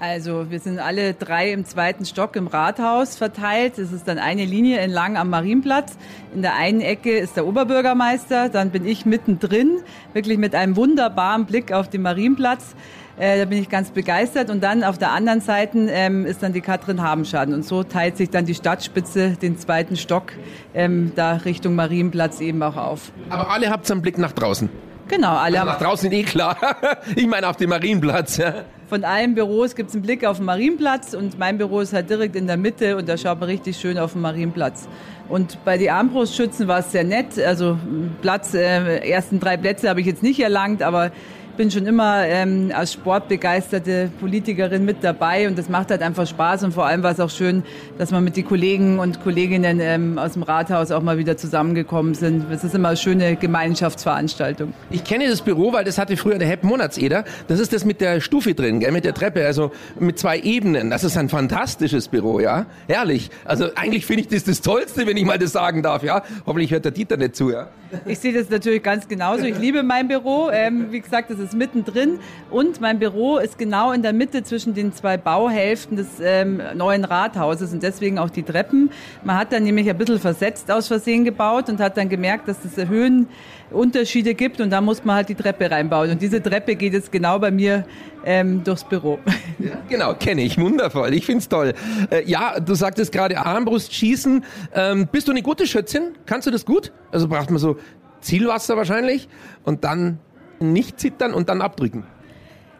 Also 0.01 0.49
wir 0.49 0.59
sind 0.59 0.79
alle 0.79 1.13
drei 1.13 1.51
im 1.51 1.63
zweiten 1.63 2.05
Stock 2.05 2.35
im 2.35 2.47
Rathaus 2.47 3.15
verteilt. 3.17 3.77
Es 3.77 3.91
ist 3.91 4.07
dann 4.07 4.17
eine 4.17 4.45
Linie 4.45 4.79
entlang 4.79 5.15
am 5.15 5.29
Marienplatz. 5.29 5.95
In 6.33 6.41
der 6.41 6.55
einen 6.55 6.81
Ecke 6.81 7.19
ist 7.19 7.35
der 7.37 7.45
Oberbürgermeister, 7.45 8.49
dann 8.49 8.71
bin 8.71 8.83
ich 8.87 9.05
mittendrin, 9.05 9.77
wirklich 10.13 10.39
mit 10.39 10.55
einem 10.55 10.75
wunderbaren 10.75 11.45
Blick 11.45 11.71
auf 11.71 11.87
den 11.87 12.01
Marienplatz. 12.01 12.75
Äh, 13.19 13.37
da 13.37 13.45
bin 13.45 13.59
ich 13.59 13.69
ganz 13.69 13.91
begeistert. 13.91 14.49
Und 14.49 14.63
dann 14.63 14.83
auf 14.83 14.97
der 14.97 15.11
anderen 15.11 15.39
Seite 15.39 15.77
ähm, 15.91 16.25
ist 16.25 16.41
dann 16.41 16.53
die 16.53 16.61
Katrin 16.61 17.03
Habenschaden. 17.03 17.53
Und 17.53 17.63
so 17.63 17.83
teilt 17.83 18.17
sich 18.17 18.31
dann 18.31 18.45
die 18.45 18.55
Stadtspitze 18.55 19.37
den 19.39 19.59
zweiten 19.59 19.97
Stock 19.97 20.33
ähm, 20.73 21.11
da 21.15 21.33
Richtung 21.33 21.75
Marienplatz 21.75 22.41
eben 22.41 22.63
auch 22.63 22.75
auf. 22.75 23.11
Aber 23.29 23.51
alle 23.51 23.69
habt 23.69 23.91
einen 23.91 24.01
Blick 24.01 24.17
nach 24.17 24.31
draußen. 24.31 24.67
Genau, 25.09 25.35
alle 25.35 25.59
also 25.59 25.73
nach 25.73 25.79
draußen 25.79 26.11
eh 26.11 26.23
klar. 26.23 26.57
ich 27.15 27.27
meine 27.27 27.47
auf 27.47 27.57
dem 27.57 27.69
Marienplatz. 27.69 28.37
Ja. 28.37 28.65
Von 28.91 29.05
allen 29.05 29.35
Büros 29.35 29.75
gibt 29.75 29.87
es 29.87 29.95
einen 29.95 30.03
Blick 30.03 30.25
auf 30.25 30.35
den 30.35 30.47
Marienplatz 30.47 31.13
und 31.13 31.39
mein 31.39 31.57
Büro 31.57 31.79
ist 31.79 31.93
halt 31.93 32.09
direkt 32.09 32.35
in 32.35 32.45
der 32.45 32.57
Mitte 32.57 32.97
und 32.97 33.07
da 33.07 33.17
schaut 33.17 33.39
man 33.39 33.47
richtig 33.47 33.77
schön 33.77 33.97
auf 33.97 34.11
den 34.11 34.21
Marienplatz. 34.21 34.89
Und 35.29 35.63
bei 35.63 35.77
den 35.77 35.91
Armbrustschützen 35.91 36.67
war 36.67 36.79
es 36.79 36.91
sehr 36.91 37.05
nett. 37.05 37.39
Also 37.39 37.77
Platz, 38.21 38.53
äh, 38.53 38.97
ersten 39.09 39.39
drei 39.39 39.55
Plätze 39.55 39.87
habe 39.87 40.01
ich 40.01 40.07
jetzt 40.07 40.21
nicht 40.21 40.41
erlangt, 40.41 40.83
aber 40.83 41.13
bin 41.61 41.69
schon 41.69 41.85
immer 41.85 42.25
ähm, 42.25 42.71
als 42.73 42.93
sportbegeisterte 42.93 44.09
Politikerin 44.19 44.83
mit 44.83 45.03
dabei 45.03 45.47
und 45.47 45.59
das 45.59 45.69
macht 45.69 45.91
halt 45.91 46.01
einfach 46.01 46.25
Spaß 46.25 46.63
und 46.63 46.73
vor 46.73 46.87
allem 46.87 47.03
war 47.03 47.11
es 47.11 47.19
auch 47.19 47.29
schön, 47.29 47.61
dass 47.99 48.09
man 48.09 48.23
mit 48.23 48.35
den 48.35 48.47
Kollegen 48.47 48.97
und 48.97 49.21
Kolleginnen 49.21 49.79
ähm, 49.79 50.17
aus 50.17 50.33
dem 50.33 50.41
Rathaus 50.41 50.89
auch 50.89 51.03
mal 51.03 51.19
wieder 51.19 51.37
zusammengekommen 51.37 52.15
sind. 52.15 52.49
Es 52.49 52.63
ist 52.63 52.73
immer 52.73 52.87
eine 52.87 52.97
schöne 52.97 53.35
Gemeinschaftsveranstaltung. 53.35 54.73
Ich 54.89 55.03
kenne 55.03 55.29
das 55.29 55.43
Büro, 55.43 55.71
weil 55.71 55.83
das 55.83 55.99
hatte 55.99 56.17
früher 56.17 56.39
der 56.39 56.47
Hepp 56.47 56.63
Monatseder. 56.63 57.25
Das 57.47 57.59
ist 57.59 57.73
das 57.73 57.85
mit 57.85 58.01
der 58.01 58.21
Stufe 58.21 58.55
drin, 58.55 58.79
gell, 58.79 58.91
mit 58.91 59.05
der 59.05 59.13
Treppe, 59.13 59.45
also 59.45 59.71
mit 59.99 60.17
zwei 60.17 60.39
Ebenen. 60.39 60.89
Das 60.89 61.03
ist 61.03 61.15
ein 61.15 61.29
fantastisches 61.29 62.07
Büro, 62.07 62.39
ja. 62.39 62.65
Herrlich. 62.87 63.29
Also 63.45 63.67
eigentlich 63.75 64.07
finde 64.07 64.23
ich 64.23 64.29
das 64.29 64.45
das 64.45 64.61
Tollste, 64.61 65.05
wenn 65.05 65.15
ich 65.15 65.25
mal 65.25 65.37
das 65.37 65.51
sagen 65.51 65.83
darf, 65.83 66.01
ja. 66.01 66.23
Hoffentlich 66.47 66.71
hört 66.71 66.85
der 66.85 66.91
Dieter 66.91 67.17
nicht 67.17 67.35
zu, 67.35 67.51
ja. 67.51 67.67
Ich 68.05 68.19
sehe 68.19 68.33
das 68.33 68.49
natürlich 68.49 68.81
ganz 68.81 69.07
genauso. 69.07 69.43
Ich 69.43 69.59
liebe 69.59 69.83
mein 69.83 70.07
Büro. 70.07 70.49
Ähm, 70.49 70.87
wie 70.91 71.01
gesagt, 71.01 71.29
es 71.29 71.39
ist 71.39 71.50
mittendrin 71.53 72.19
und 72.49 72.81
mein 72.81 72.99
Büro 72.99 73.37
ist 73.37 73.57
genau 73.57 73.91
in 73.91 74.01
der 74.01 74.13
Mitte 74.13 74.43
zwischen 74.43 74.73
den 74.73 74.93
zwei 74.93 75.17
Bauhälften 75.17 75.97
des 75.97 76.07
ähm, 76.21 76.61
neuen 76.75 77.05
Rathauses 77.05 77.73
und 77.73 77.83
deswegen 77.83 78.19
auch 78.19 78.29
die 78.29 78.43
Treppen. 78.43 78.91
Man 79.23 79.37
hat 79.37 79.51
dann 79.51 79.63
nämlich 79.63 79.89
ein 79.89 79.97
bisschen 79.97 80.19
versetzt 80.19 80.71
aus 80.71 80.87
Versehen 80.87 81.23
gebaut 81.25 81.69
und 81.69 81.79
hat 81.79 81.97
dann 81.97 82.09
gemerkt, 82.09 82.47
dass 82.47 82.57
es 82.65 82.77
Höhenunterschiede 82.87 84.33
gibt 84.33 84.61
und 84.61 84.69
da 84.69 84.81
muss 84.81 85.03
man 85.03 85.17
halt 85.17 85.29
die 85.29 85.35
Treppe 85.35 85.69
reinbauen. 85.69 86.11
Und 86.11 86.21
diese 86.21 86.41
Treppe 86.41 86.75
geht 86.75 86.93
jetzt 86.93 87.11
genau 87.11 87.39
bei 87.39 87.51
mir 87.51 87.85
ähm, 88.25 88.63
durchs 88.63 88.83
Büro. 88.83 89.19
Genau, 89.89 90.13
kenne 90.13 90.41
ich. 90.41 90.57
Wundervoll. 90.57 91.13
Ich 91.13 91.25
finde 91.25 91.39
es 91.39 91.49
toll. 91.49 91.73
Äh, 92.09 92.23
ja, 92.25 92.59
du 92.59 92.73
sagtest 92.75 93.11
gerade 93.11 93.37
Armbrust 93.37 93.93
schießen. 93.93 94.43
Ähm, 94.73 95.07
bist 95.11 95.27
du 95.27 95.31
eine 95.31 95.41
gute 95.41 95.67
Schützin? 95.67 96.15
Kannst 96.25 96.47
du 96.47 96.51
das 96.51 96.65
gut? 96.65 96.91
Also 97.11 97.27
braucht 97.27 97.49
man 97.49 97.59
so 97.59 97.77
Zielwasser 98.21 98.77
wahrscheinlich 98.77 99.27
und 99.63 99.83
dann 99.83 100.19
nicht 100.61 100.99
zittern 100.99 101.33
und 101.33 101.49
dann 101.49 101.61
abdrücken. 101.61 102.05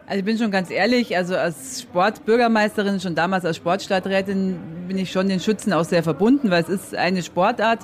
Also 0.06 0.18
ich 0.18 0.24
bin 0.24 0.36
schon 0.36 0.50
ganz 0.50 0.70
ehrlich, 0.70 1.16
also 1.16 1.36
als 1.36 1.80
Sportbürgermeisterin, 1.80 3.00
schon 3.00 3.14
damals 3.14 3.44
als 3.44 3.56
Sportstadträtin, 3.56 4.58
bin 4.88 4.98
ich 4.98 5.12
schon 5.12 5.28
den 5.28 5.40
Schützen 5.40 5.72
auch 5.72 5.84
sehr 5.84 6.02
verbunden, 6.02 6.50
weil 6.50 6.62
es 6.62 6.68
ist 6.68 6.94
eine 6.94 7.22
Sportart. 7.22 7.80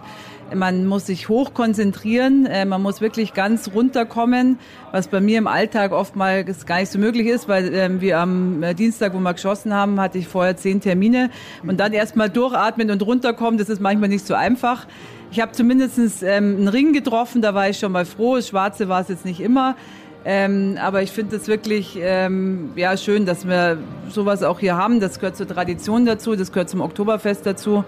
Man 0.55 0.85
muss 0.85 1.07
sich 1.07 1.29
hoch 1.29 1.55
konzentrieren, 1.55 2.45
äh, 2.47 2.65
man 2.65 2.83
muss 2.83 3.01
wirklich 3.01 3.35
ganz 3.35 3.71
runterkommen, 3.73 4.59
was 4.93 5.09
bei 5.09 5.21
mir 5.21 5.39
im 5.39 5.47
Alltag 5.47 5.93
oftmals 5.93 6.67
gar 6.67 6.81
nicht 6.81 6.91
so 6.91 6.99
möglich 6.99 7.29
ist, 7.29 7.49
weil 7.49 7.73
ähm, 7.75 8.01
wir 8.01 8.19
am 8.19 8.63
äh, 8.63 8.75
Dienstag, 8.75 9.15
wo 9.15 9.21
wir 9.21 9.35
geschossen 9.35 9.73
haben, 9.73 10.01
hatte 10.01 10.19
ich 10.19 10.27
vorher 10.27 10.57
zehn 10.57 10.81
Termine 10.81 11.31
und 11.67 11.79
dann 11.79 11.93
erstmal 11.93 12.31
durchatmen 12.31 12.91
und 12.91 13.03
runterkommen, 13.03 13.59
das 13.59 13.69
ist 13.69 13.81
manchmal 13.81 14.09
nicht 14.09 14.27
so 14.27 14.35
einfach. 14.35 14.87
Ich 15.31 15.41
habe 15.41 15.53
zumindest 15.53 15.99
ähm, 16.23 16.57
einen 16.57 16.69
Ring 16.69 16.93
getroffen, 16.93 17.43
da 17.43 17.55
war 17.55 17.69
ich 17.69 17.79
schon 17.79 17.93
mal 17.93 18.07
froh. 18.07 18.37
Das 18.37 18.49
Schwarze 18.49 18.89
war 18.89 19.03
es 19.03 19.09
jetzt 19.09 19.25
nicht 19.25 19.41
immer. 19.41 19.77
Ähm, 20.25 20.77
aber 20.81 21.03
ich 21.03 21.13
finde 21.13 21.37
es 21.37 21.49
wirklich 21.49 21.99
ähm, 22.01 22.71
ja, 22.77 22.97
schön, 22.97 23.25
dass 23.25 23.47
wir 23.47 23.79
sowas 24.09 24.43
auch 24.43 24.59
hier 24.61 24.77
haben. 24.77 25.01
Das 25.01 25.21
gehört 25.21 25.37
zur 25.37 25.47
Tradition 25.47 26.07
dazu, 26.07 26.35
das 26.35 26.53
gehört 26.53 26.71
zum 26.71 26.81
Oktoberfest 26.81 27.47
dazu. 27.47 27.85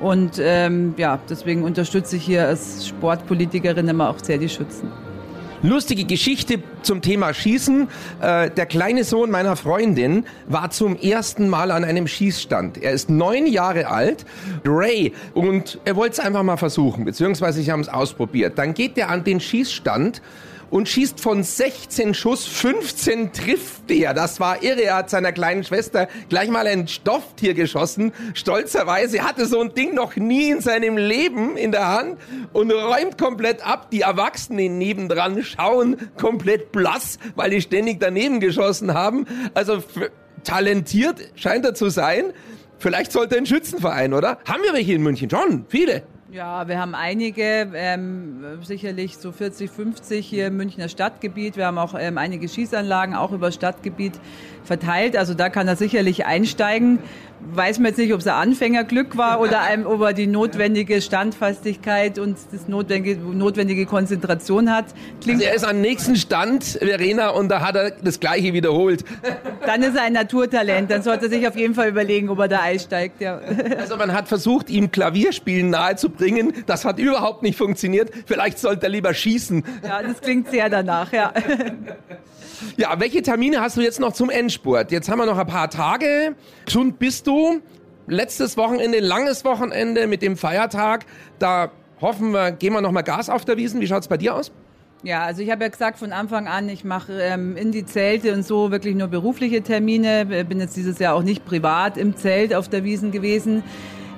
Und 0.00 0.38
ähm, 0.40 0.94
ja, 0.96 1.18
deswegen 1.28 1.62
unterstütze 1.62 2.16
ich 2.16 2.24
hier 2.24 2.46
als 2.46 2.88
Sportpolitikerin 2.88 3.88
immer 3.88 4.08
auch 4.08 4.18
sehr 4.22 4.38
die 4.38 4.48
Schützen. 4.48 4.90
Lustige 5.62 6.04
Geschichte 6.04 6.62
zum 6.80 7.02
Thema 7.02 7.34
Schießen. 7.34 7.86
Äh, 8.22 8.50
der 8.50 8.64
kleine 8.64 9.04
Sohn 9.04 9.30
meiner 9.30 9.56
Freundin 9.56 10.24
war 10.48 10.70
zum 10.70 10.96
ersten 10.96 11.50
Mal 11.50 11.70
an 11.70 11.84
einem 11.84 12.06
Schießstand. 12.06 12.82
Er 12.82 12.92
ist 12.92 13.10
neun 13.10 13.46
Jahre 13.46 13.88
alt, 13.88 14.24
Ray, 14.64 15.12
und 15.34 15.78
er 15.84 15.96
wollte 15.96 16.14
es 16.14 16.20
einfach 16.20 16.42
mal 16.42 16.56
versuchen, 16.56 17.04
beziehungsweise 17.04 17.60
sie 17.60 17.70
haben 17.70 17.80
es 17.80 17.90
ausprobiert. 17.90 18.56
Dann 18.56 18.72
geht 18.72 18.96
er 18.96 19.10
an 19.10 19.22
den 19.22 19.38
Schießstand 19.38 20.22
und 20.70 20.88
schießt 20.88 21.20
von 21.20 21.42
16 21.42 22.14
Schuss 22.14 22.46
15 22.46 23.32
trifft 23.32 23.90
er. 23.90 24.14
Das 24.14 24.40
war 24.40 24.62
irre. 24.62 24.82
Er 24.82 24.96
hat 24.96 25.10
seiner 25.10 25.32
kleinen 25.32 25.64
Schwester 25.64 26.08
gleich 26.28 26.48
mal 26.48 26.66
ein 26.66 26.88
Stofftier 26.88 27.54
geschossen. 27.54 28.12
Stolzerweise 28.34 29.22
hatte 29.22 29.46
so 29.46 29.60
ein 29.60 29.74
Ding 29.74 29.94
noch 29.94 30.16
nie 30.16 30.50
in 30.50 30.60
seinem 30.60 30.96
Leben 30.96 31.56
in 31.56 31.72
der 31.72 31.88
Hand 31.88 32.18
und 32.52 32.70
räumt 32.70 33.18
komplett 33.18 33.66
ab. 33.66 33.90
Die 33.90 34.02
Erwachsenen 34.02 34.78
nebendran 34.78 35.42
schauen 35.42 35.96
komplett 36.16 36.72
blass, 36.72 37.18
weil 37.34 37.50
die 37.50 37.60
ständig 37.60 38.00
daneben 38.00 38.40
geschossen 38.40 38.94
haben. 38.94 39.26
Also 39.54 39.82
talentiert 40.44 41.16
scheint 41.34 41.64
er 41.64 41.74
zu 41.74 41.90
sein. 41.90 42.32
Vielleicht 42.78 43.12
sollte 43.12 43.36
ein 43.36 43.44
Schützenverein, 43.44 44.14
oder? 44.14 44.38
Haben 44.46 44.62
wir 44.62 44.72
welche 44.72 44.94
in 44.94 45.02
München? 45.02 45.28
Schon, 45.28 45.66
viele. 45.68 46.02
Ja, 46.32 46.68
wir 46.68 46.78
haben 46.78 46.94
einige, 46.94 47.72
ähm, 47.74 48.44
sicherlich 48.62 49.16
so 49.16 49.32
40, 49.32 49.68
50 49.68 50.24
hier 50.24 50.46
im 50.46 50.58
Münchner 50.58 50.88
Stadtgebiet. 50.88 51.56
Wir 51.56 51.66
haben 51.66 51.78
auch 51.78 51.96
ähm, 51.98 52.18
einige 52.18 52.48
Schießanlagen 52.48 53.16
auch 53.16 53.32
über 53.32 53.50
Stadtgebiet 53.50 54.12
verteilt. 54.62 55.16
Also 55.16 55.34
da 55.34 55.48
kann 55.48 55.66
er 55.66 55.74
sicherlich 55.74 56.26
einsteigen 56.26 57.00
weiß 57.54 57.78
man 57.78 57.88
jetzt 57.88 57.98
nicht, 57.98 58.12
ob 58.12 58.20
es 58.20 58.26
ein 58.26 58.34
Anfängerglück 58.34 59.16
war 59.16 59.40
oder 59.40 59.60
einem, 59.62 59.86
ob 59.86 60.00
er 60.02 60.12
die 60.12 60.26
notwendige 60.26 61.00
Standfastigkeit 61.00 62.18
und 62.18 62.36
das 62.52 62.68
notwendige, 62.68 63.20
notwendige 63.20 63.86
Konzentration 63.86 64.70
hat. 64.70 64.86
Klingt 65.20 65.40
also 65.40 65.50
er 65.50 65.56
ist 65.56 65.64
am 65.64 65.80
nächsten 65.80 66.16
Stand, 66.16 66.64
Verena, 66.64 67.30
und 67.30 67.48
da 67.48 67.60
hat 67.60 67.76
er 67.76 67.90
das 67.90 68.20
Gleiche 68.20 68.52
wiederholt. 68.52 69.04
Dann 69.66 69.82
ist 69.82 69.96
er 69.96 70.02
ein 70.02 70.12
Naturtalent. 70.12 70.90
Dann 70.90 71.02
sollte 71.02 71.26
er 71.26 71.30
sich 71.30 71.46
auf 71.46 71.56
jeden 71.56 71.74
Fall 71.74 71.88
überlegen, 71.88 72.28
ob 72.28 72.38
er 72.38 72.48
da 72.48 72.60
einsteigt. 72.60 73.20
Ja. 73.20 73.40
Also 73.80 73.96
man 73.96 74.12
hat 74.12 74.28
versucht, 74.28 74.68
ihm 74.68 74.90
Klavierspielen 74.90 75.70
nahezubringen. 75.70 76.52
Das 76.66 76.84
hat 76.84 76.98
überhaupt 76.98 77.42
nicht 77.42 77.56
funktioniert. 77.56 78.10
Vielleicht 78.26 78.58
sollte 78.58 78.86
er 78.86 78.88
lieber 78.90 79.14
schießen. 79.14 79.64
Ja, 79.82 80.02
das 80.02 80.20
klingt 80.20 80.50
sehr 80.50 80.68
danach, 80.68 81.12
ja. 81.12 81.32
Ja, 82.76 82.98
welche 82.98 83.22
Termine 83.22 83.60
hast 83.60 83.76
du 83.76 83.80
jetzt 83.80 84.00
noch 84.00 84.12
zum 84.12 84.30
Endspurt? 84.30 84.92
Jetzt 84.92 85.08
haben 85.08 85.18
wir 85.18 85.26
noch 85.26 85.38
ein 85.38 85.46
paar 85.46 85.70
Tage. 85.70 86.34
Gesund 86.64 86.98
bist 86.98 87.26
du. 87.26 87.29
Letztes 88.06 88.56
Wochenende, 88.56 88.98
langes 89.00 89.44
Wochenende 89.44 90.06
mit 90.06 90.22
dem 90.22 90.36
Feiertag. 90.36 91.06
Da 91.38 91.70
hoffen 92.00 92.32
wir, 92.32 92.50
gehen 92.52 92.72
wir 92.72 92.80
noch 92.80 92.92
mal 92.92 93.02
Gas 93.02 93.30
auf 93.30 93.44
der 93.44 93.56
Wiesen. 93.56 93.80
Wie 93.80 93.86
schaut's 93.86 94.08
bei 94.08 94.16
dir 94.16 94.34
aus? 94.34 94.52
Ja, 95.02 95.22
also 95.22 95.40
ich 95.40 95.50
habe 95.50 95.62
ja 95.62 95.68
gesagt 95.68 95.98
von 95.98 96.12
Anfang 96.12 96.46
an, 96.46 96.68
ich 96.68 96.84
mache 96.84 97.20
ähm, 97.22 97.56
in 97.56 97.72
die 97.72 97.86
Zelte 97.86 98.34
und 98.34 98.44
so 98.44 98.70
wirklich 98.70 98.94
nur 98.94 99.08
berufliche 99.08 99.62
Termine. 99.62 100.26
Bin 100.44 100.60
jetzt 100.60 100.76
dieses 100.76 100.98
Jahr 100.98 101.14
auch 101.14 101.22
nicht 101.22 101.46
privat 101.46 101.96
im 101.96 102.16
Zelt 102.16 102.54
auf 102.54 102.68
der 102.68 102.84
Wiesen 102.84 103.10
gewesen. 103.10 103.62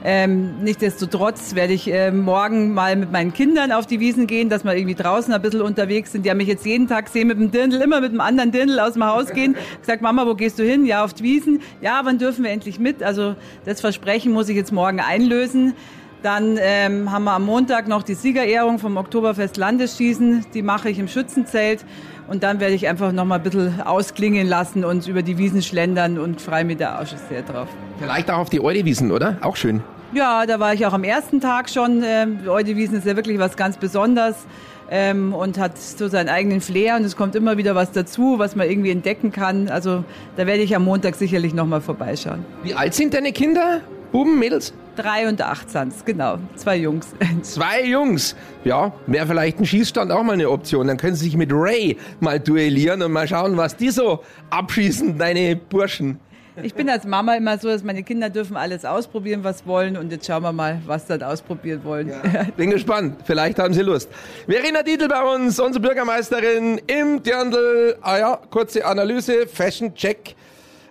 Ähm, 0.05 0.57
Nichtsdestotrotz 0.63 1.55
werde 1.55 1.73
ich 1.73 1.93
äh, 1.93 2.11
morgen 2.11 2.75
mal 2.75 2.97
mit 2.97 3.13
meinen 3.13 3.33
Kindern 3.33 3.71
auf 3.71 3.87
die 3.87 4.01
Wiesen 4.01 4.27
gehen, 4.27 4.49
dass 4.49 4.65
wir 4.65 4.75
irgendwie 4.75 4.97
draußen 4.97 5.33
ein 5.33 5.41
bisschen 5.41 5.61
unterwegs 5.61 6.13
sind. 6.13 6.27
Die 6.27 6.31
haben 6.31 6.39
mich 6.39 6.49
jetzt 6.49 6.67
jeden 6.67 6.89
Tag 6.89 7.09
sehen 7.09 7.29
mit 7.29 7.39
dem 7.39 7.51
Dirndl, 7.53 7.81
immer 7.81 8.01
mit 8.01 8.11
einem 8.11 8.21
anderen 8.21 8.51
Dirndl 8.51 8.81
aus 8.81 8.95
dem 8.95 9.05
Haus 9.05 9.31
gehen. 9.31 9.57
Ich 9.81 9.87
sag, 9.87 10.01
Mama, 10.01 10.27
wo 10.27 10.35
gehst 10.35 10.59
du 10.59 10.65
hin? 10.65 10.85
Ja, 10.87 11.05
auf 11.05 11.15
die 11.15 11.23
Wiesen. 11.23 11.61
Ja, 11.81 12.01
wann 12.05 12.19
dürfen 12.19 12.43
wir 12.43 12.51
endlich 12.51 12.81
mit? 12.81 13.03
Also 13.03 13.37
das 13.65 13.81
Versprechen 13.81 14.33
muss 14.33 14.49
ich 14.49 14.57
jetzt 14.57 14.73
morgen 14.73 14.99
einlösen. 14.99 15.75
Dann 16.23 16.57
ähm, 16.61 17.11
haben 17.11 17.25
wir 17.25 17.33
am 17.33 17.45
Montag 17.45 17.89
noch 17.89 18.05
die 18.05 18.15
Siegerehrung 18.15 18.79
vom 18.79 18.97
Oktoberfest 18.97 19.57
Landesschießen. 19.57 20.47
Die 20.55 20.63
mache 20.63 20.89
ich 20.89 20.99
im 20.99 21.09
Schützenzelt. 21.09 21.85
Und 22.33 22.43
dann 22.43 22.61
werde 22.61 22.75
ich 22.75 22.89
einfach 22.89 23.13
noch 23.13 23.27
mal 23.27 23.35
ein 23.35 23.43
bisschen 23.43 23.83
ausklingen 23.83 24.47
lassen 24.47 24.87
und 24.87 25.07
über 25.07 25.21
die 25.21 25.37
Wiesen 25.37 25.61
schlendern 25.61 26.19
und 26.19 26.41
frei 26.41 26.65
mit 26.65 26.81
der 26.81 26.95
Arsch 26.95 27.11
sehr 27.29 27.43
drauf. 27.43 27.69
Vielleicht 27.99 28.31
auch 28.31 28.39
auf 28.39 28.49
die 28.49 28.59
Eudewiesen, 28.65 29.13
oder? 29.13 29.37
Auch 29.43 29.55
schön. 29.55 29.83
Ja, 30.15 30.47
da 30.47 30.59
war 30.59 30.73
ich 30.73 30.87
auch 30.87 30.95
am 30.95 31.05
ersten 31.05 31.43
Tag 31.43 31.69
schon. 31.69 32.03
Ähm, 32.03 32.39
Eudewiesen 32.49 32.97
ist 32.97 33.07
ja 33.07 33.17
wirklich 33.17 33.39
was 33.39 33.59
ganz 33.59 33.77
Besonderes. 33.77 34.47
Ähm, 34.91 35.35
und 35.35 35.59
hat 35.59 35.77
so 35.77 36.09
seinen 36.09 36.31
eigenen 36.31 36.63
Flair 36.63 36.97
und 36.97 37.05
es 37.05 37.17
kommt 37.17 37.35
immer 37.35 37.59
wieder 37.59 37.75
was 37.75 37.93
dazu, 37.93 38.39
was 38.39 38.57
man 38.57 38.67
irgendwie 38.67 38.91
entdecken 38.91 39.31
kann. 39.31 39.69
Also 39.69 40.03
da 40.37 40.47
werde 40.47 40.63
ich 40.63 40.75
am 40.75 40.85
Montag 40.85 41.17
sicherlich 41.17 41.53
noch 41.53 41.67
mal 41.67 41.83
vorbeischauen. 41.83 42.47
Wie 42.63 42.73
alt 42.73 42.95
sind 42.95 43.13
deine 43.13 43.33
Kinder? 43.33 43.83
Buben, 44.11 44.39
Mädels? 44.39 44.73
Drei 44.97 45.29
und 45.29 45.41
18, 45.41 45.93
genau. 46.05 46.39
Zwei 46.57 46.77
Jungs. 46.77 47.09
Zwei 47.43 47.85
Jungs. 47.85 48.37
Ja, 48.65 48.93
wäre 49.07 49.27
vielleicht 49.27 49.59
ein 49.59 49.67
Schießstand 49.67 50.13
auch 50.13 50.23
mal 50.23 50.35
eine 50.35 50.51
Option. 50.51 50.87
Dann 50.87 50.99
können 50.99 51.17
sie 51.17 51.25
sich 51.25 51.37
mit 51.37 51.51
Ray 51.53 51.97
mal 52.21 52.39
duellieren 52.39 53.03
und 53.03 53.13
mal 53.13 53.27
schauen, 53.27 53.57
was 53.57 53.77
die 53.77 53.91
so 53.91 54.23
abschießen, 54.51 55.17
deine 55.19 55.57
Burschen. 55.57 56.21
Ich 56.63 56.75
bin 56.75 56.91
als 56.91 57.07
Mama 57.07 57.35
immer 57.37 57.57
so, 57.57 57.69
dass 57.69 57.83
meine 57.83 58.03
Kinder 58.03 58.29
dürfen 58.29 58.57
alles 58.57 58.85
ausprobieren, 58.85 59.43
was 59.43 59.67
wollen. 59.67 59.97
Und 59.97 60.13
jetzt 60.13 60.27
schauen 60.27 60.43
wir 60.43 60.53
mal, 60.53 60.83
was 60.85 61.07
sie 61.07 61.17
dann 61.17 61.31
ausprobieren 61.31 61.83
wollen. 61.83 62.09
Ja, 62.09 62.45
bin 62.57 62.71
gespannt. 62.71 63.17
Vielleicht 63.25 63.59
haben 63.59 63.73
sie 63.73 63.81
Lust. 63.81 64.11
Verena 64.47 64.83
Dietl 64.83 65.09
bei 65.09 65.23
uns, 65.23 65.59
unsere 65.59 65.83
Bürgermeisterin 65.83 66.79
im 66.87 67.23
Dirndl. 67.23 67.97
Ah 68.03 68.19
ja, 68.19 68.41
kurze 68.51 68.85
Analyse, 68.85 69.47
Fashion 69.47 69.95
Check. 69.95 70.35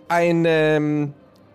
Ein 0.08 0.46
ähm, 0.48 1.14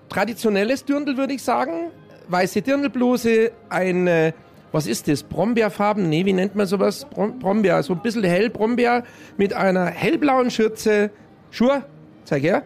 traditionelles 0.09 0.85
Dirndl, 0.85 1.17
würde 1.17 1.35
ich 1.35 1.43
sagen. 1.43 1.91
Weiße 2.29 2.63
Dirndlbluse, 2.63 3.53
ein, 3.69 4.33
was 4.73 4.87
ist 4.87 5.09
das? 5.09 5.23
Brombeerfarben? 5.23 6.09
Nee, 6.09 6.27
wie 6.27 6.33
nennt 6.33 6.55
man 6.55 6.67
sowas? 6.67 7.07
Brom 7.07 7.39
Brombeer, 7.39 7.83
so 7.83 7.95
ein 7.95 8.03
bisschen 8.03 8.25
hell 8.25 8.51
Brombeer 8.51 9.05
mit 9.37 9.55
einer 9.55 9.87
hellblauen 9.87 10.51
Schürze. 10.51 11.11
Schuhe, 11.51 11.85
zeig 12.25 12.43
her. 12.43 12.63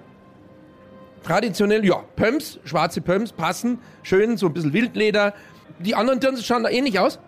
Traditionell, 1.22 1.84
ja, 1.84 2.02
Pumps, 2.16 2.58
schwarze 2.64 3.02
Pumps 3.02 3.32
passen, 3.32 3.78
schön, 4.02 4.38
so 4.38 4.46
ein 4.46 4.54
bisschen 4.54 4.72
Wildleder. 4.72 5.34
Die 5.78 5.94
anderen 5.94 6.18
Dirndl 6.20 6.42
schauen 6.42 6.62
da 6.62 6.70
ähnlich 6.70 6.98
aus. 6.98 7.18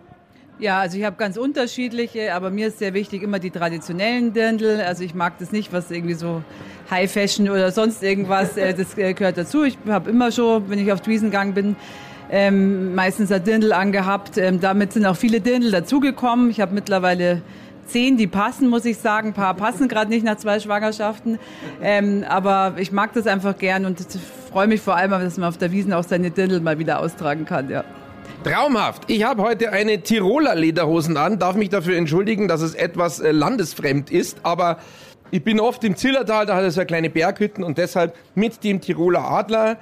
Ja, 0.59 0.79
also 0.79 0.97
ich 0.97 1.03
habe 1.03 1.15
ganz 1.17 1.37
unterschiedliche, 1.37 2.33
aber 2.33 2.49
mir 2.49 2.67
ist 2.67 2.79
sehr 2.79 2.93
wichtig 2.93 3.23
immer 3.23 3.39
die 3.39 3.51
traditionellen 3.51 4.33
Dirndl. 4.33 4.81
Also 4.81 5.03
ich 5.03 5.13
mag 5.13 5.37
das 5.39 5.51
nicht, 5.51 5.73
was 5.73 5.91
irgendwie 5.91 6.13
so 6.13 6.43
High 6.89 7.11
Fashion 7.11 7.49
oder 7.49 7.71
sonst 7.71 8.03
irgendwas, 8.03 8.57
äh, 8.57 8.73
das 8.73 8.97
äh, 8.97 9.13
gehört 9.13 9.37
dazu. 9.37 9.63
Ich 9.63 9.77
habe 9.87 10.09
immer 10.09 10.31
schon, 10.31 10.69
wenn 10.69 10.79
ich 10.79 10.91
auf 10.91 11.05
Wiesen 11.07 11.31
gegangen 11.31 11.53
bin, 11.53 11.75
ähm, 12.33 12.95
meistens 12.95 13.31
ein 13.31 13.43
Dirndl 13.43 13.71
angehabt. 13.73 14.39
Ähm, 14.39 14.59
damit 14.59 14.91
sind 14.91 15.05
auch 15.05 15.15
viele 15.15 15.39
Dirndl 15.39 15.69
dazugekommen. 15.69 16.49
Ich 16.49 16.59
habe 16.59 16.73
mittlerweile 16.73 17.43
zehn, 17.85 18.17
die 18.17 18.25
passen, 18.25 18.69
muss 18.69 18.85
ich 18.85 18.97
sagen. 18.97 19.29
Ein 19.29 19.33
paar 19.33 19.53
passen 19.53 19.87
gerade 19.87 20.09
nicht 20.09 20.25
nach 20.25 20.37
zwei 20.37 20.59
Schwangerschaften. 20.59 21.37
Ähm, 21.83 22.25
aber 22.27 22.73
ich 22.77 22.91
mag 22.91 23.13
das 23.13 23.27
einfach 23.27 23.59
gern 23.59 23.85
und 23.85 23.99
freue 24.51 24.65
mich 24.65 24.81
vor 24.81 24.95
allem, 24.95 25.11
dass 25.11 25.37
man 25.37 25.47
auf 25.47 25.59
der 25.59 25.71
Wiesen 25.71 25.93
auch 25.93 26.03
seine 26.03 26.31
Dirndl 26.31 26.59
mal 26.59 26.79
wieder 26.79 27.01
austragen 27.01 27.45
kann. 27.45 27.69
Ja. 27.69 27.83
Traumhaft. 28.43 29.03
Ich 29.11 29.23
habe 29.23 29.43
heute 29.43 29.71
eine 29.71 30.01
Tiroler 30.01 30.55
Lederhosen 30.55 31.17
an, 31.17 31.37
darf 31.37 31.55
mich 31.55 31.69
dafür 31.69 31.97
entschuldigen, 31.97 32.47
dass 32.47 32.61
es 32.61 32.73
etwas 32.73 33.19
äh, 33.19 33.31
landesfremd 33.31 34.09
ist, 34.09 34.39
aber 34.41 34.79
ich 35.29 35.43
bin 35.43 35.59
oft 35.59 35.83
im 35.83 35.95
Zillertal, 35.95 36.47
da 36.47 36.55
hat 36.55 36.63
es 36.63 36.77
ja 36.77 36.85
kleine 36.85 37.11
Berghütten 37.11 37.63
und 37.63 37.77
deshalb 37.77 38.15
mit 38.33 38.63
dem 38.63 38.81
Tiroler 38.81 39.23
Adler 39.23 39.77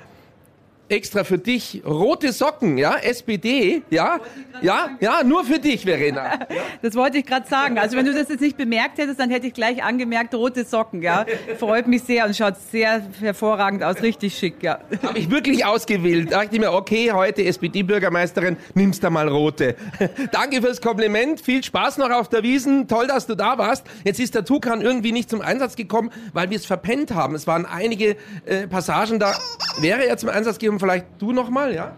extra 0.91 1.23
für 1.23 1.37
dich 1.37 1.81
rote 1.85 2.33
Socken, 2.33 2.77
ja, 2.77 2.97
SPD, 2.97 3.81
ja, 3.89 4.19
ja, 4.61 4.89
ja, 4.99 5.23
nur 5.23 5.45
für 5.45 5.59
dich, 5.59 5.83
Verena. 5.85 6.39
Das 6.81 6.95
wollte 6.95 7.19
ich 7.19 7.25
gerade 7.25 7.47
sagen. 7.47 7.77
Also 7.77 7.95
wenn 7.95 8.05
du 8.05 8.13
das 8.13 8.29
jetzt 8.29 8.41
nicht 8.41 8.57
bemerkt 8.57 8.97
hättest, 8.97 9.19
dann 9.19 9.29
hätte 9.29 9.45
ich 9.45 9.53
gleich 9.53 9.83
angemerkt, 9.83 10.33
rote 10.33 10.65
Socken, 10.65 11.01
ja. 11.01 11.25
Freut 11.59 11.87
mich 11.87 12.03
sehr 12.03 12.25
und 12.25 12.35
schaut 12.35 12.55
sehr 12.71 13.03
hervorragend 13.19 13.83
aus, 13.83 14.01
richtig 14.01 14.35
schick, 14.35 14.63
ja. 14.63 14.79
Habe 15.03 15.19
ich 15.19 15.29
wirklich 15.29 15.63
ausgewählt. 15.63 16.31
Da 16.31 16.41
dachte 16.41 16.55
ich 16.55 16.59
mir, 16.59 16.71
okay, 16.71 17.11
heute 17.11 17.43
SPD-Bürgermeisterin, 17.45 18.57
nimmst 18.73 19.03
da 19.03 19.09
mal 19.09 19.27
rote. 19.27 19.75
Danke 20.31 20.61
fürs 20.61 20.81
Kompliment, 20.81 21.39
viel 21.39 21.63
Spaß 21.63 21.97
noch 21.97 22.09
auf 22.09 22.29
der 22.29 22.43
Wiesen, 22.43 22.87
toll, 22.87 23.07
dass 23.07 23.27
du 23.27 23.35
da 23.35 23.57
warst. 23.57 23.85
Jetzt 24.03 24.19
ist 24.19 24.33
der 24.33 24.43
Tukan 24.43 24.81
irgendwie 24.81 25.11
nicht 25.11 25.29
zum 25.29 25.41
Einsatz 25.41 25.75
gekommen, 25.75 26.11
weil 26.33 26.49
wir 26.49 26.57
es 26.57 26.65
verpennt 26.65 27.13
haben. 27.13 27.35
Es 27.35 27.47
waren 27.47 27.65
einige 27.65 28.15
äh, 28.45 28.67
Passagen 28.67 29.19
da. 29.19 29.33
Wäre 29.79 30.05
er 30.05 30.17
zum 30.17 30.29
Einsatz 30.29 30.57
gekommen, 30.57 30.80
vielleicht 30.81 31.05
du 31.19 31.31
nochmal, 31.31 31.73
ja? 31.73 31.95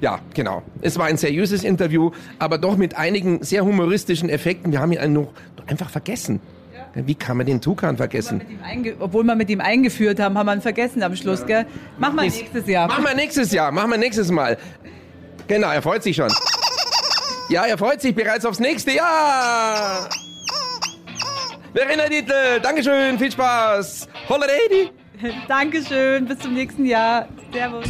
Ja, 0.00 0.20
genau. 0.34 0.62
Es 0.82 0.98
war 0.98 1.06
ein 1.06 1.16
seriöses 1.16 1.64
Interview, 1.64 2.10
aber 2.38 2.58
doch 2.58 2.76
mit 2.76 2.96
einigen 2.96 3.42
sehr 3.42 3.64
humoristischen 3.64 4.28
Effekten. 4.28 4.70
Wir 4.70 4.80
haben 4.80 4.92
ihn 4.92 5.12
noch 5.12 5.32
einfach 5.66 5.90
vergessen. 5.90 6.40
Wie 6.94 7.14
kann 7.14 7.36
man 7.36 7.46
den 7.46 7.60
Tukan 7.60 7.96
vergessen? 7.96 8.40
Obwohl 9.00 9.24
wir 9.24 9.34
mit 9.34 9.50
ihm 9.50 9.60
eingeführt 9.60 10.18
haben, 10.18 10.38
haben 10.38 10.46
wir 10.46 10.54
ihn 10.54 10.62
vergessen 10.62 11.02
am 11.02 11.14
Schluss, 11.14 11.40
ja. 11.40 11.46
gell? 11.46 11.66
Machen 11.98 12.16
wir 12.16 12.22
nächstes 12.22 12.66
Jahr. 12.66 12.88
Machen 12.88 13.04
wir 13.04 13.14
nächstes 13.14 13.52
Jahr, 13.52 13.70
machen 13.70 13.90
wir 13.90 13.98
nächstes 13.98 14.30
Mal. 14.30 14.56
Genau, 15.46 15.70
er 15.70 15.82
freut 15.82 16.02
sich 16.02 16.16
schon. 16.16 16.32
Ja, 17.48 17.64
er 17.64 17.76
freut 17.76 18.00
sich 18.00 18.14
bereits 18.14 18.44
aufs 18.46 18.60
nächste 18.60 18.92
Jahr. 18.92 20.08
Verena 21.74 22.08
Dietl, 22.08 22.60
Dankeschön, 22.62 23.18
viel 23.18 23.30
Spaß. 23.30 24.08
Holiday. 24.28 24.90
Dankeschön, 25.48 26.26
bis 26.26 26.38
zum 26.40 26.54
nächsten 26.54 26.84
Jahr. 26.84 27.28
Servus. 27.52 27.86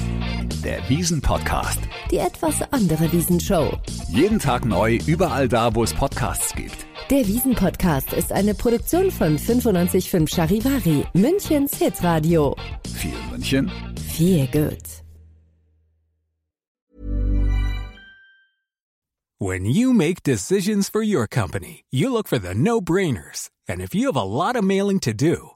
Der 0.65 0.89
Wiesen-Podcast. 0.89 1.81
Die 2.11 2.19
etwas 2.19 2.61
andere 2.73 3.13
Wiesenshow. 3.13 3.79
Jeden 4.09 4.39
Tag 4.39 4.65
neu, 4.65 4.99
überall 5.07 5.49
da, 5.49 5.75
wo 5.75 5.83
es 5.85 5.93
Podcasts 5.95 6.55
gibt. 6.55 6.87
Der 7.11 7.27
Wiesen-Podcast 7.27 8.13
ist 8.13 8.33
eine 8.33 8.55
Produktion 8.55 9.11
von 9.11 9.37
955 9.37 10.29
Charivari, 10.29 11.05
Münchens 11.15 11.77
Hitradio. 11.77 12.57
Viel 12.97 13.15
München. 13.31 13.71
Viel 14.09 14.47
gut. 14.49 15.03
When 19.39 19.67
you 19.67 19.93
make 19.93 20.23
decisions 20.23 20.89
for 20.89 21.03
your 21.03 21.27
company, 21.29 21.85
you 21.91 22.11
look 22.11 22.27
for 22.27 22.39
the 22.39 22.55
no-brainers. 22.55 23.51
And 23.69 23.81
if 23.81 23.95
you 23.95 24.07
have 24.07 24.17
a 24.17 24.25
lot 24.25 24.57
of 24.57 24.65
mailing 24.65 24.99
to 25.01 25.13
do, 25.13 25.56